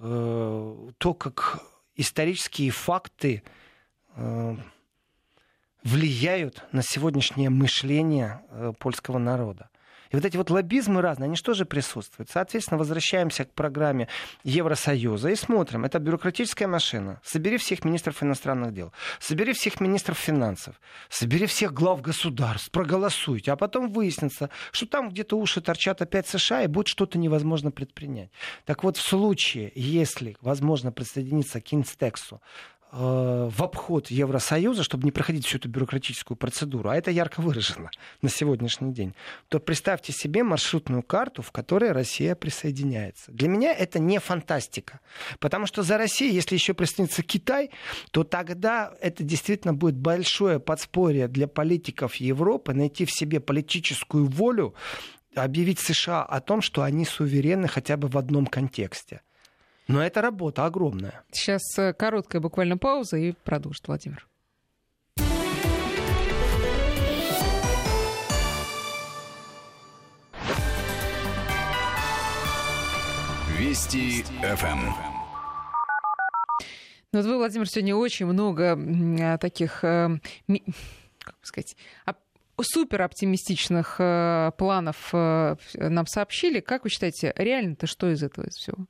то, 0.00 1.14
как 1.18 1.60
исторические 1.96 2.70
факты 2.70 3.42
влияют 5.84 6.64
на 6.72 6.82
сегодняшнее 6.82 7.50
мышление 7.50 8.42
э, 8.50 8.72
польского 8.78 9.18
народа. 9.18 9.68
И 10.10 10.16
вот 10.16 10.24
эти 10.24 10.36
вот 10.36 10.48
лоббизмы 10.48 11.02
разные, 11.02 11.26
они 11.26 11.34
что 11.34 11.54
же 11.54 11.64
присутствуют? 11.64 12.30
Соответственно, 12.30 12.78
возвращаемся 12.78 13.44
к 13.44 13.52
программе 13.52 14.06
Евросоюза 14.44 15.30
и 15.30 15.34
смотрим. 15.34 15.84
Это 15.84 15.98
бюрократическая 15.98 16.68
машина. 16.68 17.20
Собери 17.24 17.56
всех 17.56 17.84
министров 17.84 18.22
иностранных 18.22 18.72
дел, 18.72 18.92
собери 19.18 19.52
всех 19.52 19.80
министров 19.80 20.16
финансов, 20.16 20.80
собери 21.08 21.46
всех 21.46 21.72
глав 21.72 22.00
государств, 22.00 22.70
проголосуйте. 22.70 23.50
А 23.50 23.56
потом 23.56 23.90
выяснится, 23.90 24.50
что 24.70 24.86
там 24.86 25.08
где-то 25.08 25.36
уши 25.36 25.60
торчат 25.60 26.00
опять 26.00 26.28
США, 26.28 26.62
и 26.62 26.68
будет 26.68 26.86
что-то 26.86 27.18
невозможно 27.18 27.72
предпринять. 27.72 28.30
Так 28.66 28.84
вот, 28.84 28.96
в 28.96 29.02
случае, 29.02 29.72
если 29.74 30.36
возможно 30.40 30.92
присоединиться 30.92 31.60
к 31.60 31.72
Инстексу, 31.72 32.40
Э, 32.40 32.73
в 32.94 33.62
обход 33.62 34.08
Евросоюза, 34.08 34.84
чтобы 34.84 35.04
не 35.04 35.10
проходить 35.10 35.44
всю 35.44 35.58
эту 35.58 35.68
бюрократическую 35.68 36.36
процедуру, 36.36 36.90
а 36.90 36.96
это 36.96 37.10
ярко 37.10 37.40
выражено 37.40 37.90
на 38.22 38.28
сегодняшний 38.28 38.92
день, 38.92 39.14
то 39.48 39.58
представьте 39.58 40.12
себе 40.12 40.44
маршрутную 40.44 41.02
карту, 41.02 41.42
в 41.42 41.50
которой 41.50 41.90
Россия 41.90 42.36
присоединяется. 42.36 43.32
Для 43.32 43.48
меня 43.48 43.72
это 43.72 43.98
не 43.98 44.20
фантастика, 44.20 45.00
потому 45.40 45.66
что 45.66 45.82
за 45.82 45.98
Россией, 45.98 46.34
если 46.34 46.54
еще 46.54 46.72
присоединится 46.72 47.24
Китай, 47.24 47.70
то 48.12 48.22
тогда 48.22 48.94
это 49.00 49.24
действительно 49.24 49.74
будет 49.74 49.96
большое 49.96 50.60
подспорье 50.60 51.26
для 51.26 51.48
политиков 51.48 52.14
Европы 52.16 52.74
найти 52.74 53.04
в 53.06 53.10
себе 53.10 53.40
политическую 53.40 54.26
волю 54.26 54.74
объявить 55.34 55.80
США 55.80 56.22
о 56.22 56.40
том, 56.40 56.62
что 56.62 56.82
они 56.82 57.04
суверенны 57.04 57.66
хотя 57.66 57.96
бы 57.96 58.06
в 58.06 58.16
одном 58.16 58.46
контексте. 58.46 59.22
Но 59.86 60.02
это 60.02 60.22
работа 60.22 60.64
огромная. 60.64 61.22
Сейчас 61.30 61.62
э, 61.78 61.92
короткая 61.92 62.40
буквально 62.40 62.78
пауза 62.78 63.18
и 63.18 63.32
продолжит 63.32 63.86
Владимир. 63.86 64.26
Вести 73.58 74.22
ФМ. 74.22 74.90
Ну, 77.12 77.20
вот 77.20 77.26
вы, 77.26 77.36
Владимир, 77.36 77.68
сегодня 77.68 77.94
очень 77.94 78.26
много 78.26 78.76
а, 78.76 79.38
таких, 79.38 79.84
э, 79.84 80.18
как 81.20 81.36
сказать, 81.42 81.76
супер 82.60 83.02
оптимистичных 83.02 83.96
э, 83.98 84.50
планов 84.56 85.12
нам 85.12 86.06
сообщили. 86.06 86.60
Как 86.60 86.84
вы 86.84 86.90
считаете, 86.90 87.34
реально-то 87.36 87.86
что 87.86 88.10
из 88.10 88.22
этого 88.22 88.46
из 88.46 88.54
всего? 88.54 88.86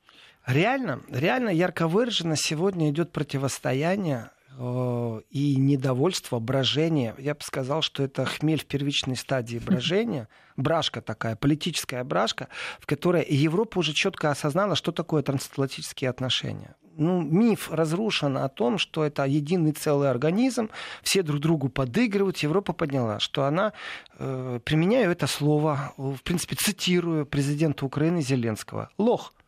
Реально, 0.47 1.01
реально 1.09 1.49
ярко 1.49 1.89
выражено 1.89 2.37
сегодня 2.37 2.91
идет 2.91 3.13
противостояние 3.13 4.31
э, 4.59 5.21
и 5.31 5.57
недовольство, 5.57 6.39
брожение. 6.39 7.15
Я 7.17 7.35
бы 7.35 7.41
сказал, 7.41 7.81
что 7.81 8.03
это 8.03 8.27
хмель 8.27 8.61
в 8.61 8.67
первичной 8.67 9.17
стадии 9.17 9.59
брожения, 9.65 10.29
брашка 10.57 11.01
такая, 11.01 11.35
политическая 11.35 12.05
брашка, 12.05 12.49
в 12.79 12.85
которой 12.85 13.25
Европа 13.27 13.79
уже 13.79 13.95
четко 13.95 14.31
осознала, 14.31 14.77
что 14.77 14.93
такое 14.93 15.23
трансатлантические 15.23 16.11
отношения. 16.11 16.77
Ну, 16.97 17.23
миф 17.23 17.73
разрушен 17.73 18.37
о 18.37 18.49
том, 18.51 18.77
что 18.77 19.03
это 19.03 19.25
единый 19.25 19.73
целый 19.73 20.11
организм, 20.11 20.69
все 21.03 21.23
друг 21.23 21.41
другу 21.41 21.71
подыгрывают. 21.71 22.37
Европа 22.39 22.75
подняла, 22.75 23.19
что 23.19 23.45
она, 23.45 23.73
э, 24.19 24.61
применяю 24.63 25.11
это 25.11 25.27
слово, 25.27 25.95
в 25.97 26.23
принципе, 26.23 26.55
цитирую 26.55 27.25
президента 27.25 27.87
Украины 27.87 28.21
Зеленского, 28.21 28.91
лох– 28.99 29.33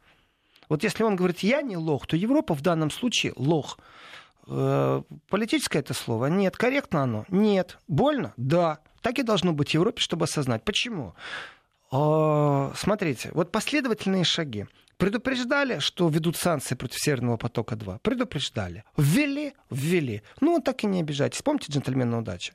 вот 0.69 0.83
если 0.83 1.03
он 1.03 1.17
говорит, 1.17 1.41
я 1.41 1.63
не 1.63 1.77
лох, 1.77 2.07
то 2.07 2.17
Европа 2.17 2.55
в 2.55 2.61
данном 2.61 2.91
случае 2.91 3.33
лох. 3.37 3.79
Э, 4.49 5.03
политическое 5.29 5.81
это 5.81 5.95
слово? 5.95 6.27
Нет. 6.27 6.57
Корректно 6.57 7.03
оно? 7.03 7.25
Нет. 7.29 7.79
Больно? 7.89 8.33
Да. 8.37 8.79
Так 9.03 9.19
и 9.19 9.23
должно 9.23 9.53
быть 9.53 9.71
в 9.71 9.75
Европе, 9.75 10.01
чтобы 10.01 10.25
осознать. 10.25 10.65
Почему? 10.65 11.15
Э, 11.93 12.73
смотрите, 12.77 13.31
вот 13.33 13.53
последовательные 13.53 14.25
шаги. 14.25 14.67
Предупреждали, 14.97 15.79
что 15.79 16.09
ведут 16.09 16.37
санкции 16.37 16.75
против 16.75 16.99
Северного 17.01 17.37
потока-2. 17.37 17.99
Предупреждали. 18.01 18.85
Ввели? 18.97 19.53
Ввели. 19.71 20.23
Ну, 20.41 20.61
так 20.61 20.85
и 20.85 20.87
не 20.87 21.01
обижайтесь. 21.01 21.43
Помните 21.43 21.71
джентльмена 21.71 22.19
удачи? 22.19 22.55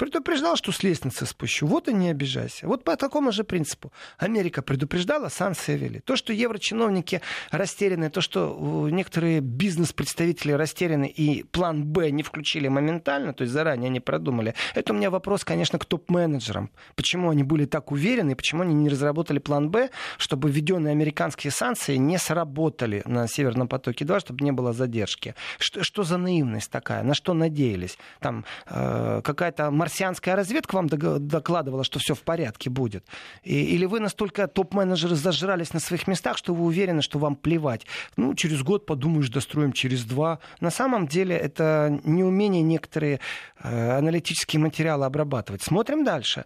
Предупреждал, 0.00 0.56
что 0.56 0.72
с 0.72 0.82
лестницы 0.82 1.26
спущу. 1.26 1.66
Вот 1.66 1.86
и 1.86 1.92
не 1.92 2.08
обижайся. 2.08 2.66
Вот 2.66 2.84
по 2.84 2.96
такому 2.96 3.32
же 3.32 3.44
принципу. 3.44 3.92
Америка 4.16 4.62
предупреждала, 4.62 5.28
санкции 5.28 5.76
ввели. 5.76 6.00
То, 6.00 6.16
что 6.16 6.32
еврочиновники 6.32 7.20
растеряны, 7.50 8.08
то, 8.08 8.22
что 8.22 8.88
некоторые 8.90 9.40
бизнес-представители 9.40 10.52
растеряны 10.52 11.04
и 11.04 11.42
план 11.42 11.84
Б 11.84 12.10
не 12.12 12.22
включили 12.22 12.68
моментально, 12.68 13.34
то 13.34 13.42
есть 13.42 13.52
заранее 13.52 13.90
не 13.90 14.00
продумали, 14.00 14.54
это 14.74 14.94
у 14.94 14.96
меня 14.96 15.10
вопрос, 15.10 15.44
конечно, 15.44 15.78
к 15.78 15.84
топ-менеджерам. 15.84 16.70
Почему 16.96 17.28
они 17.28 17.42
были 17.42 17.66
так 17.66 17.92
уверены, 17.92 18.34
почему 18.34 18.62
они 18.62 18.72
не 18.72 18.88
разработали 18.88 19.38
план 19.38 19.68
Б, 19.70 19.90
чтобы 20.16 20.50
введенные 20.50 20.92
американские 20.92 21.50
санкции 21.50 21.96
не 21.96 22.16
сработали 22.16 23.02
на 23.04 23.28
Северном 23.28 23.68
потоке-2, 23.68 24.20
чтобы 24.20 24.46
не 24.46 24.52
было 24.52 24.72
задержки. 24.72 25.34
Что, 25.58 25.84
что 25.84 26.04
за 26.04 26.16
наивность 26.16 26.70
такая? 26.70 27.02
На 27.02 27.12
что 27.12 27.34
надеялись? 27.34 27.98
Там 28.20 28.46
э, 28.66 29.20
какая-то 29.22 29.70
марсианская 29.90 30.36
разведка 30.36 30.76
вам 30.76 30.88
докладывала, 30.88 31.82
что 31.82 31.98
все 31.98 32.14
в 32.14 32.22
порядке 32.22 32.70
будет? 32.70 33.04
Или 33.42 33.86
вы 33.86 33.98
настолько 33.98 34.46
топ-менеджеры 34.46 35.16
зажрались 35.16 35.72
на 35.72 35.80
своих 35.80 36.06
местах, 36.06 36.36
что 36.38 36.54
вы 36.54 36.64
уверены, 36.64 37.02
что 37.02 37.18
вам 37.18 37.34
плевать? 37.34 37.86
Ну, 38.16 38.34
через 38.34 38.62
год 38.62 38.86
подумаешь, 38.86 39.30
достроим 39.30 39.72
через 39.72 40.04
два. 40.04 40.38
На 40.60 40.70
самом 40.70 41.08
деле 41.08 41.36
это 41.36 42.00
неумение 42.04 42.62
некоторые 42.62 43.18
э, 43.62 43.98
аналитические 43.98 44.60
материалы 44.60 45.06
обрабатывать. 45.06 45.62
Смотрим 45.62 46.04
дальше. 46.04 46.44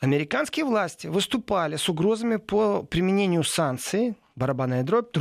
Американские 0.00 0.64
власти 0.64 1.08
выступали 1.08 1.76
с 1.76 1.88
угрозами 1.88 2.36
по 2.36 2.82
применению 2.82 3.44
санкций, 3.44 4.16
барабанная 4.36 4.82
дробь, 4.82 5.12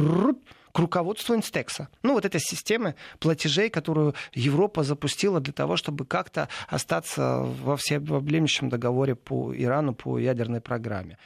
к 0.72 0.80
руководству 0.80 1.36
Инстекса. 1.36 1.90
Ну, 2.04 2.14
вот 2.14 2.26
этой 2.26 2.40
системы 2.40 2.96
платежей, 3.20 3.70
которую 3.70 4.16
Европа 4.34 4.84
запустила 4.84 5.40
для 5.40 5.54
того, 5.54 5.78
чтобы 5.78 6.06
как-то 6.06 6.50
остаться 6.68 7.40
во 7.40 7.78
всеобъемлющем 7.78 8.70
договоре 8.70 9.16
по 9.16 9.56
Ирану, 9.56 9.94
по 9.94 10.18
ядерной 10.18 10.62
программе. 10.62 11.18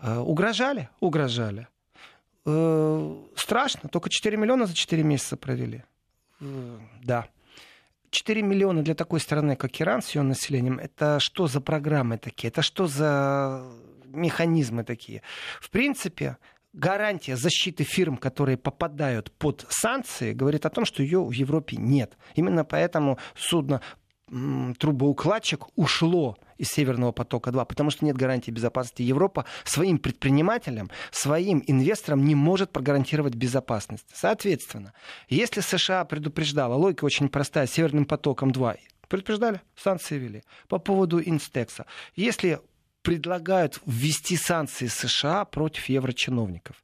Э, 0.00 0.18
угрожали? 0.18 0.88
Угрожали. 1.00 1.68
Э, 2.46 3.16
страшно, 3.36 3.88
только 3.88 4.10
4 4.10 4.36
миллиона 4.36 4.66
за 4.66 4.74
4 4.74 5.02
месяца 5.02 5.36
провели. 5.36 5.84
Э, 6.40 6.78
да. 7.02 7.26
4 8.10 8.42
миллиона 8.42 8.82
для 8.82 8.94
такой 8.94 9.20
страны, 9.20 9.54
как 9.56 9.80
Иран, 9.80 10.00
с 10.00 10.14
ее 10.14 10.22
населением, 10.22 10.78
это 10.78 11.20
что 11.20 11.46
за 11.46 11.60
программы 11.60 12.16
такие? 12.16 12.48
Это 12.48 12.62
что 12.62 12.86
за 12.86 13.70
механизмы 14.06 14.82
такие? 14.84 15.22
В 15.60 15.68
принципе, 15.70 16.38
гарантия 16.72 17.36
защиты 17.36 17.84
фирм, 17.84 18.16
которые 18.16 18.56
попадают 18.56 19.32
под 19.32 19.66
санкции, 19.68 20.32
говорит 20.32 20.66
о 20.66 20.70
том, 20.70 20.84
что 20.84 21.02
ее 21.02 21.22
в 21.22 21.32
Европе 21.32 21.76
нет. 21.76 22.16
Именно 22.34 22.64
поэтому 22.64 23.18
судно 23.36 23.80
трубоукладчик 24.78 25.66
ушло 25.76 26.36
из 26.58 26.68
Северного 26.68 27.12
потока-2, 27.12 27.64
потому 27.66 27.90
что 27.90 28.04
нет 28.04 28.16
гарантии 28.16 28.50
безопасности. 28.50 29.02
Европа 29.02 29.44
своим 29.64 29.98
предпринимателям, 29.98 30.90
своим 31.10 31.62
инвесторам 31.66 32.24
не 32.24 32.34
может 32.34 32.70
прогарантировать 32.70 33.34
безопасность. 33.34 34.06
Соответственно, 34.12 34.92
если 35.28 35.60
США 35.60 36.04
предупреждала, 36.04 36.74
логика 36.74 37.04
очень 37.04 37.28
простая, 37.28 37.66
Северным 37.66 38.04
потоком-2, 38.04 38.78
предупреждали, 39.08 39.60
санкции 39.76 40.18
ввели. 40.18 40.42
По 40.68 40.78
поводу 40.78 41.22
Инстекса. 41.22 41.86
Если 42.14 42.60
предлагают 43.02 43.80
ввести 43.86 44.36
санкции 44.36 44.86
США 44.86 45.44
против 45.44 45.88
еврочиновников. 45.88 46.76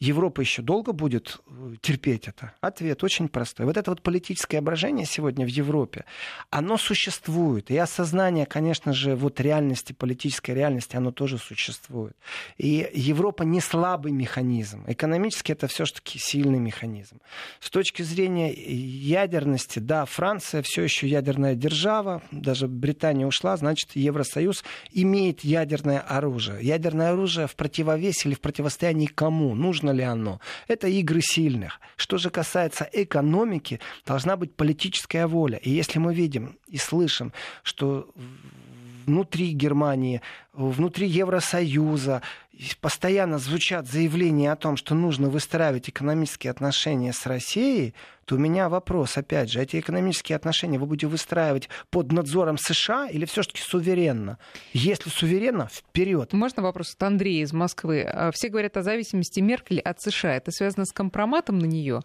Европа 0.00 0.40
еще 0.40 0.62
долго 0.62 0.92
будет 0.92 1.40
э, 1.46 1.74
терпеть 1.80 2.28
это? 2.28 2.52
Ответ 2.60 3.02
очень 3.02 3.28
простой. 3.28 3.66
Вот 3.66 3.76
это 3.76 3.90
вот 3.90 4.00
политическое 4.02 4.58
ображение 4.58 5.06
сегодня 5.06 5.44
в 5.44 5.48
Европе, 5.48 6.04
оно 6.50 6.78
существует. 6.78 7.70
И 7.70 7.76
осознание, 7.76 8.46
конечно 8.46 8.92
же, 8.92 9.16
вот 9.16 9.40
реальности, 9.40 9.92
политической 9.92 10.52
реальности, 10.52 10.94
оно 10.94 11.10
тоже 11.10 11.38
существует. 11.38 12.16
И 12.58 12.88
Европа 12.94 13.42
не 13.42 13.60
слабый 13.60 14.12
механизм. 14.12 14.84
Экономически 14.86 15.50
это 15.50 15.66
все-таки 15.66 16.18
сильный 16.18 16.60
механизм. 16.60 17.20
С 17.58 17.68
точки 17.68 18.02
зрения 18.02 18.52
ядерности, 18.52 19.80
да, 19.80 20.04
Франция 20.04 20.62
все 20.62 20.82
еще 20.82 21.08
ядерная 21.08 21.56
держава, 21.56 22.22
даже 22.30 22.68
Британия 22.68 23.26
ушла, 23.26 23.56
значит, 23.56 23.96
Евросоюз 23.96 24.62
имеет 24.92 25.42
ядерное 25.42 26.00
оружие. 26.00 26.58
Ядерное 26.62 27.10
оружие 27.10 27.48
в 27.48 27.56
противовес 27.56 28.24
или 28.26 28.34
в 28.34 28.40
противостоянии 28.40 29.06
кому? 29.06 29.56
Нужно 29.56 29.87
нужно 29.88 29.92
ли 29.92 30.04
оно. 30.04 30.40
Это 30.68 30.88
игры 30.88 31.20
сильных. 31.20 31.80
Что 31.96 32.18
же 32.18 32.30
касается 32.30 32.88
экономики, 32.92 33.80
должна 34.06 34.36
быть 34.36 34.54
политическая 34.54 35.26
воля. 35.26 35.58
И 35.58 35.70
если 35.70 36.00
мы 36.00 36.14
видим 36.14 36.56
и 36.72 36.78
слышим, 36.78 37.32
что 37.62 38.08
внутри 39.06 39.52
Германии, 39.52 40.20
внутри 40.52 41.06
Евросоюза 41.06 42.20
постоянно 42.80 43.38
звучат 43.38 43.86
заявления 43.86 44.52
о 44.52 44.56
том, 44.56 44.76
что 44.76 44.94
нужно 44.94 45.28
выстраивать 45.28 45.88
экономические 45.88 46.50
отношения 46.50 47.12
с 47.12 47.26
Россией, 47.26 47.94
то 48.28 48.34
у 48.34 48.38
меня 48.38 48.68
вопрос, 48.68 49.16
опять 49.16 49.50
же, 49.50 49.62
эти 49.62 49.80
экономические 49.80 50.36
отношения 50.36 50.78
вы 50.78 50.84
будете 50.84 51.06
выстраивать 51.06 51.70
под 51.88 52.12
надзором 52.12 52.58
США 52.58 53.08
или 53.08 53.24
все-таки 53.24 53.62
суверенно? 53.62 54.36
Если 54.74 55.08
суверенно, 55.08 55.70
вперед. 55.72 56.34
Можно 56.34 56.62
вопрос 56.62 56.92
от 56.94 57.02
Андрея 57.02 57.42
из 57.42 57.54
Москвы? 57.54 58.02
А, 58.02 58.30
все 58.30 58.50
говорят 58.50 58.76
о 58.76 58.82
зависимости 58.82 59.40
Меркель 59.40 59.80
от 59.80 60.02
США. 60.02 60.36
Это 60.36 60.50
связано 60.50 60.84
с 60.84 60.92
компроматом 60.92 61.58
на 61.58 61.64
нее? 61.64 62.02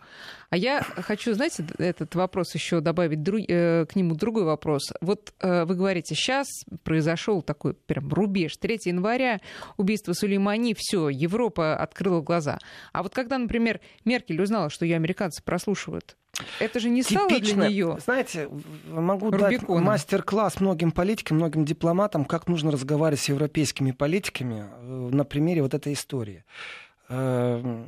А 0.50 0.56
я 0.56 0.82
хочу, 0.82 1.34
знаете, 1.34 1.66
этот 1.78 2.16
вопрос 2.16 2.56
еще 2.56 2.80
добавить 2.80 3.22
друг, 3.22 3.42
э, 3.50 3.86
к 3.86 3.94
нему 3.98 4.16
другой 4.16 4.46
вопрос. 4.46 4.94
Вот 5.02 5.34
э, 5.42 5.66
вы 5.66 5.76
говорите, 5.76 6.16
сейчас 6.16 6.48
произошел 6.84 7.42
такой 7.42 7.74
прям 7.74 8.08
рубеж. 8.14 8.56
3 8.56 8.80
января 8.86 9.42
убийство 9.76 10.14
Сулеймани, 10.44 10.74
все, 10.78 11.10
Европа 11.10 11.76
открыла 11.76 12.22
глаза. 12.22 12.60
А 12.92 13.04
вот 13.04 13.14
когда, 13.14 13.38
например, 13.38 13.80
Меркель 14.06 14.42
узнала, 14.42 14.70
что 14.70 14.86
ее 14.86 14.96
американцы 14.96 15.42
прослушивают, 15.42 16.18
это 16.60 16.80
же 16.80 16.90
не 16.90 17.04
стало 17.04 17.30
Типично. 17.30 17.62
для 17.62 17.70
нее. 17.70 17.98
Знаете, 18.04 18.50
могу 18.88 19.30
Рубикона. 19.30 19.50
дать 19.50 19.68
мастер-класс 19.68 20.60
многим 20.60 20.92
политикам, 20.92 21.38
многим 21.38 21.64
дипломатам, 21.64 22.26
как 22.26 22.48
нужно 22.48 22.72
разговаривать 22.72 23.22
с 23.22 23.30
европейскими 23.30 23.92
политиками 23.92 24.66
э, 24.66 25.10
на 25.12 25.24
примере 25.26 25.62
вот 25.62 25.74
этой 25.74 25.94
истории. 25.94 26.44
Э, 27.10 27.84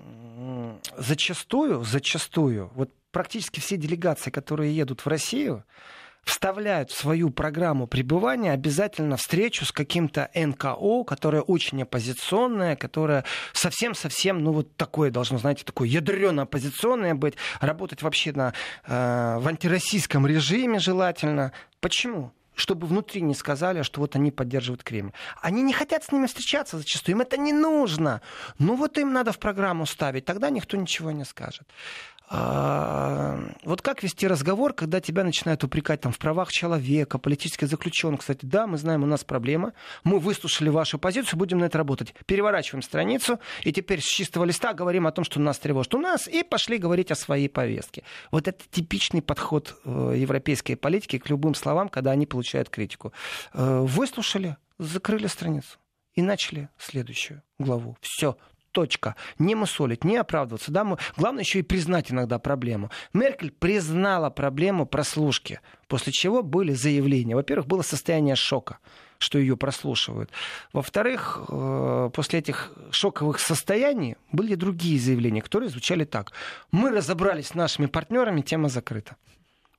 зачастую, 0.97 1.84
зачастую, 1.84 2.72
вот 2.76 2.91
практически 3.12 3.60
все 3.60 3.78
делегации, 3.78 4.30
которые 4.30 4.76
едут 4.76 5.01
в 5.01 5.08
Россию, 5.08 5.64
вставляют 6.26 6.92
в 6.92 6.98
свою 6.98 7.30
программу 7.30 7.88
пребывания 7.88 8.52
обязательно 8.52 9.16
встречу 9.16 9.64
с 9.66 9.72
каким-то 9.72 10.30
НКО, 10.36 11.04
которое 11.06 11.42
очень 11.42 11.84
оппозиционное, 11.84 12.76
которое 12.76 13.24
совсем-совсем, 13.54 14.44
ну 14.44 14.52
вот 14.52 14.76
такое 14.76 15.12
должно, 15.12 15.38
знаете, 15.38 15.64
такое 15.64 15.88
ядрено 15.88 16.42
оппозиционное 16.44 17.16
быть, 17.16 17.36
работать 17.62 18.02
вообще 18.02 18.34
на, 18.34 18.54
э, 18.86 19.38
в 19.40 19.48
антироссийском 19.48 20.28
режиме 20.28 20.80
желательно. 20.80 21.54
Почему? 21.80 22.34
чтобы 22.56 22.88
внутри 22.88 23.22
не 23.22 23.36
сказали, 23.36 23.82
что 23.82 24.00
вот 24.00 24.16
они 24.16 24.32
поддерживают 24.32 24.84
Кремль. 24.84 25.12
Они 25.42 25.62
не 25.62 25.74
хотят 25.74 26.04
с 26.04 26.12
ними 26.12 26.26
встречаться 26.26 26.78
зачастую, 26.78 27.16
им 27.16 27.22
это 27.22 27.38
не 27.38 27.54
нужно. 27.54 28.22
Ну 28.60 28.76
вот 28.76 28.98
им 28.98 29.14
надо 29.14 29.32
в 29.32 29.40
программу 29.40 29.86
ставить, 29.86 30.26
тогда 30.26 30.50
никто 30.50 30.78
ничего 30.78 31.12
не 31.12 31.26
скажет. 31.26 31.68
А, 32.28 33.38
вот 33.64 33.82
как 33.82 34.02
вести 34.02 34.28
разговор, 34.28 34.74
когда 34.74 35.00
тебя 35.00 35.24
начинают 35.24 35.64
упрекать 35.64 36.02
там, 36.02 36.12
в 36.12 36.18
правах 36.18 36.52
человека, 36.52 37.20
политический 37.20 37.68
заключенный. 37.68 38.18
Кстати, 38.18 38.46
да, 38.46 38.66
мы 38.66 38.78
знаем, 38.78 39.04
у 39.04 39.06
нас 39.06 39.24
проблема. 39.24 39.74
Мы 40.04 40.20
выслушали 40.20 40.70
вашу 40.70 40.98
позицию, 40.98 41.38
будем 41.38 41.60
на 41.60 41.66
это 41.66 41.78
работать. 41.78 42.16
Переворачиваем 42.26 42.82
страницу, 42.82 43.40
и 43.64 43.72
теперь 43.72 44.02
с 44.02 44.06
чистого 44.06 44.44
листа 44.44 44.74
говорим 44.74 45.06
о 45.06 45.12
том, 45.12 45.24
что 45.24 45.40
нас 45.40 45.60
тревожит. 45.60 45.94
У 45.94 46.00
нас, 46.00 46.28
и 46.28 46.44
пошли 46.44 46.78
говорить 46.78 47.12
о 47.12 47.16
своей 47.16 47.48
повестке. 47.48 48.04
Вот 48.32 48.48
это 48.48 48.64
типичный 48.72 49.22
подход 49.22 49.80
э, 49.86 50.16
европейской 50.18 50.76
политики 50.76 51.20
к 51.20 51.30
любым 51.30 51.54
словам, 51.54 51.90
когда 51.90 52.12
они 52.12 52.26
получают 52.26 52.70
критику. 52.70 53.14
Э, 53.54 53.82
выслушали, 53.82 54.58
закрыли 54.80 55.28
страницу 55.28 55.78
и 56.16 56.22
начали 56.22 56.70
следующую 56.78 57.44
главу. 57.60 57.98
Все, 58.02 58.38
Точка. 58.76 59.16
Не 59.40 59.56
мусолить, 59.56 60.04
не 60.04 60.18
оправдываться. 60.18 60.70
Да? 60.70 60.84
Мы... 60.84 60.98
Главное 61.16 61.44
еще 61.44 61.60
и 61.60 61.62
признать 61.62 62.12
иногда 62.12 62.40
проблему. 62.40 62.92
Меркель 63.14 63.52
признала 63.52 64.30
проблему 64.30 64.86
прослушки, 64.86 65.62
после 65.88 66.12
чего 66.12 66.44
были 66.44 66.74
заявления. 66.74 67.36
Во-первых, 67.36 67.68
было 67.68 67.84
состояние 67.84 68.36
шока 68.36 68.80
что 69.18 69.40
ее 69.40 69.56
прослушивают. 69.56 70.30
Во-вторых, 70.74 71.46
э, 71.48 72.10
после 72.14 72.40
этих 72.40 72.74
шоковых 72.92 73.40
состояний 73.40 74.18
были 74.34 74.56
другие 74.56 75.00
заявления, 75.00 75.42
которые 75.42 75.70
звучали 75.70 76.04
так. 76.04 76.34
Мы 76.72 76.92
разобрались 76.92 77.48
с 77.48 77.56
нашими 77.56 77.86
партнерами, 77.86 78.42
тема 78.42 78.68
закрыта. 78.68 79.16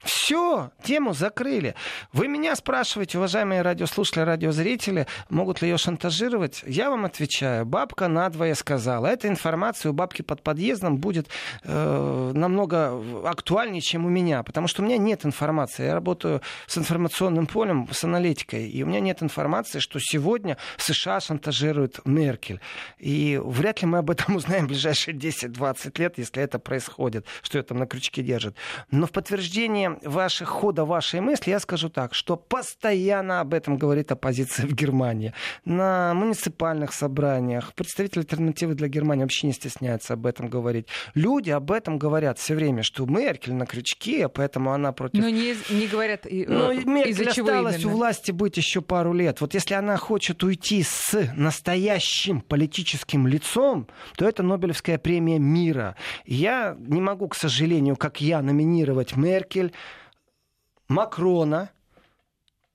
Все, 0.02 0.70
тему 0.82 1.14
закрыли. 1.14 1.74
Вы 2.12 2.28
меня 2.28 2.54
спрашиваете, 2.56 3.18
уважаемые 3.18 3.62
радиослушатели, 3.62 4.22
радиозрители, 4.22 5.06
могут 5.30 5.62
ли 5.62 5.68
ее 5.68 5.78
шантажировать? 5.78 6.62
Я 6.66 6.90
вам 6.90 7.04
отвечаю. 7.04 7.64
Бабка 7.64 8.08
надвое 8.08 8.54
сказала. 8.54 9.06
Эта 9.06 9.28
информация 9.28 9.90
у 9.90 9.92
бабки 9.94 10.22
под 10.22 10.42
подъездом 10.42 10.98
будет 10.98 11.28
э, 11.64 12.32
намного 12.34 13.02
актуальнее, 13.26 13.80
чем 13.80 14.04
у 14.04 14.08
меня, 14.08 14.42
потому 14.42 14.68
что 14.68 14.82
у 14.82 14.84
меня 14.84 14.98
нет 14.98 15.24
информации. 15.24 15.86
Я 15.86 15.94
работаю 15.94 16.42
с 16.66 16.76
информационным 16.76 17.46
полем, 17.46 17.88
с 17.90 18.04
аналитикой, 18.04 18.68
и 18.68 18.82
у 18.82 18.86
меня 18.86 19.00
нет 19.00 19.22
информации, 19.22 19.78
что 19.78 19.98
сегодня 20.00 20.58
США 20.76 21.20
шантажируют 21.20 22.00
Меркель. 22.04 22.60
И 22.98 23.40
вряд 23.42 23.82
ли 23.82 23.88
мы 23.88 23.98
об 23.98 24.10
этом 24.10 24.36
узнаем 24.36 24.66
в 24.66 24.68
ближайшие 24.68 25.16
10-20 25.16 25.98
лет, 25.98 26.18
если 26.18 26.42
это 26.42 26.58
происходит, 26.58 27.26
что 27.42 27.58
ее 27.58 27.64
там 27.64 27.78
на 27.78 27.86
крючке 27.86 28.22
держит. 28.22 28.56
Но 28.90 29.06
в 29.06 29.12
подтверждение 29.12 29.85
ваших 30.02 30.48
хода 30.48 30.84
вашей 30.84 31.20
мысли 31.20 31.50
я 31.50 31.60
скажу 31.60 31.88
так, 31.88 32.14
что 32.14 32.36
постоянно 32.36 33.40
об 33.40 33.54
этом 33.54 33.76
говорит 33.76 34.12
оппозиция 34.12 34.66
в 34.66 34.72
Германии. 34.72 35.32
На 35.64 36.14
муниципальных 36.14 36.92
собраниях 36.92 37.74
представители 37.74 38.20
альтернативы 38.20 38.74
для 38.74 38.88
Германии 38.88 39.22
вообще 39.22 39.46
не 39.48 39.52
стесняются 39.52 40.14
об 40.14 40.26
этом 40.26 40.48
говорить. 40.48 40.86
Люди 41.14 41.50
об 41.50 41.70
этом 41.70 41.98
говорят 41.98 42.38
все 42.38 42.54
время, 42.54 42.82
что 42.82 43.06
Меркель 43.06 43.54
на 43.54 43.66
крючке, 43.66 44.28
поэтому 44.28 44.72
она 44.72 44.92
против... 44.92 45.22
Но 45.22 45.28
не, 45.28 45.54
не 45.70 45.86
говорят 45.86 46.24
Но 46.24 46.72
э, 46.72 46.84
Меркель 46.84 47.28
осталась 47.28 47.84
у 47.84 47.90
власти 47.90 48.30
быть 48.32 48.56
еще 48.56 48.80
пару 48.80 49.12
лет. 49.12 49.40
Вот 49.40 49.54
если 49.54 49.74
она 49.74 49.96
хочет 49.96 50.42
уйти 50.42 50.82
с 50.82 51.32
настоящим 51.34 52.40
политическим 52.40 53.26
лицом, 53.26 53.88
то 54.16 54.26
это 54.26 54.42
Нобелевская 54.42 54.98
премия 54.98 55.38
мира. 55.38 55.96
Я 56.24 56.76
не 56.78 57.00
могу, 57.00 57.28
к 57.28 57.34
сожалению, 57.34 57.96
как 57.96 58.20
я, 58.20 58.42
номинировать 58.42 59.16
Меркель, 59.16 59.72
Макрона, 60.88 61.70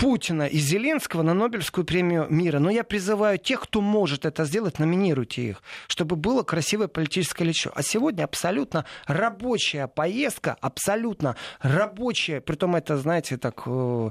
Путина 0.02 0.48
и 0.48 0.58
Зеленского 0.58 1.22
на 1.22 1.36
Нобелевскую 1.36 1.86
премию 1.86 2.26
мира. 2.28 2.58
Но 2.58 2.72
я 2.72 2.84
призываю 2.84 3.38
тех, 3.38 3.62
кто 3.62 3.82
может 3.82 4.26
это 4.26 4.46
сделать, 4.46 4.80
номинируйте 4.80 5.44
их, 5.44 5.62
чтобы 5.88 6.16
было 6.16 6.42
красивое 6.42 6.88
политическое 6.88 7.44
лицо. 7.44 7.72
А 7.76 7.84
сегодня 7.84 8.24
абсолютно 8.24 8.86
рабочая 9.06 9.86
поездка, 9.86 10.58
абсолютно 10.60 11.36
рабочая, 11.60 12.42
притом 12.42 12.76
это, 12.76 12.98
знаете, 12.98 13.38
так 13.38 13.62
э, 13.68 14.10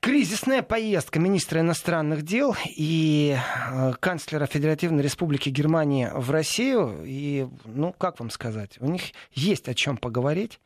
кризисная 0.00 0.62
поездка 0.62 1.18
министра 1.18 1.60
иностранных 1.60 2.22
дел 2.22 2.56
и 2.64 3.36
э, 3.36 3.92
канцлера 4.00 4.46
Федеративной 4.46 5.02
Республики 5.02 5.50
Германии 5.50 6.08
в 6.14 6.30
Россию. 6.30 7.02
И, 7.04 7.46
ну, 7.66 7.92
как 7.92 8.20
вам 8.20 8.30
сказать, 8.30 8.78
у 8.80 8.86
них 8.86 9.02
есть 9.34 9.68
о 9.68 9.74
чем 9.74 9.98
поговорить. 9.98 10.60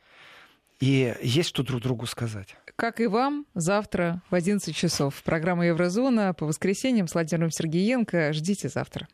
И 0.82 1.14
есть 1.22 1.48
что 1.48 1.62
друг 1.62 1.80
другу 1.80 2.06
сказать. 2.06 2.56
Как 2.74 2.98
и 2.98 3.06
вам, 3.06 3.46
завтра 3.54 4.20
в 4.30 4.34
11 4.34 4.74
часов. 4.74 5.22
Программа 5.22 5.66
«Еврозона» 5.66 6.34
по 6.34 6.44
воскресеньям 6.44 7.06
с 7.06 7.14
Владимиром 7.14 7.52
Сергеенко. 7.52 8.32
Ждите 8.32 8.68
завтра. 8.68 9.06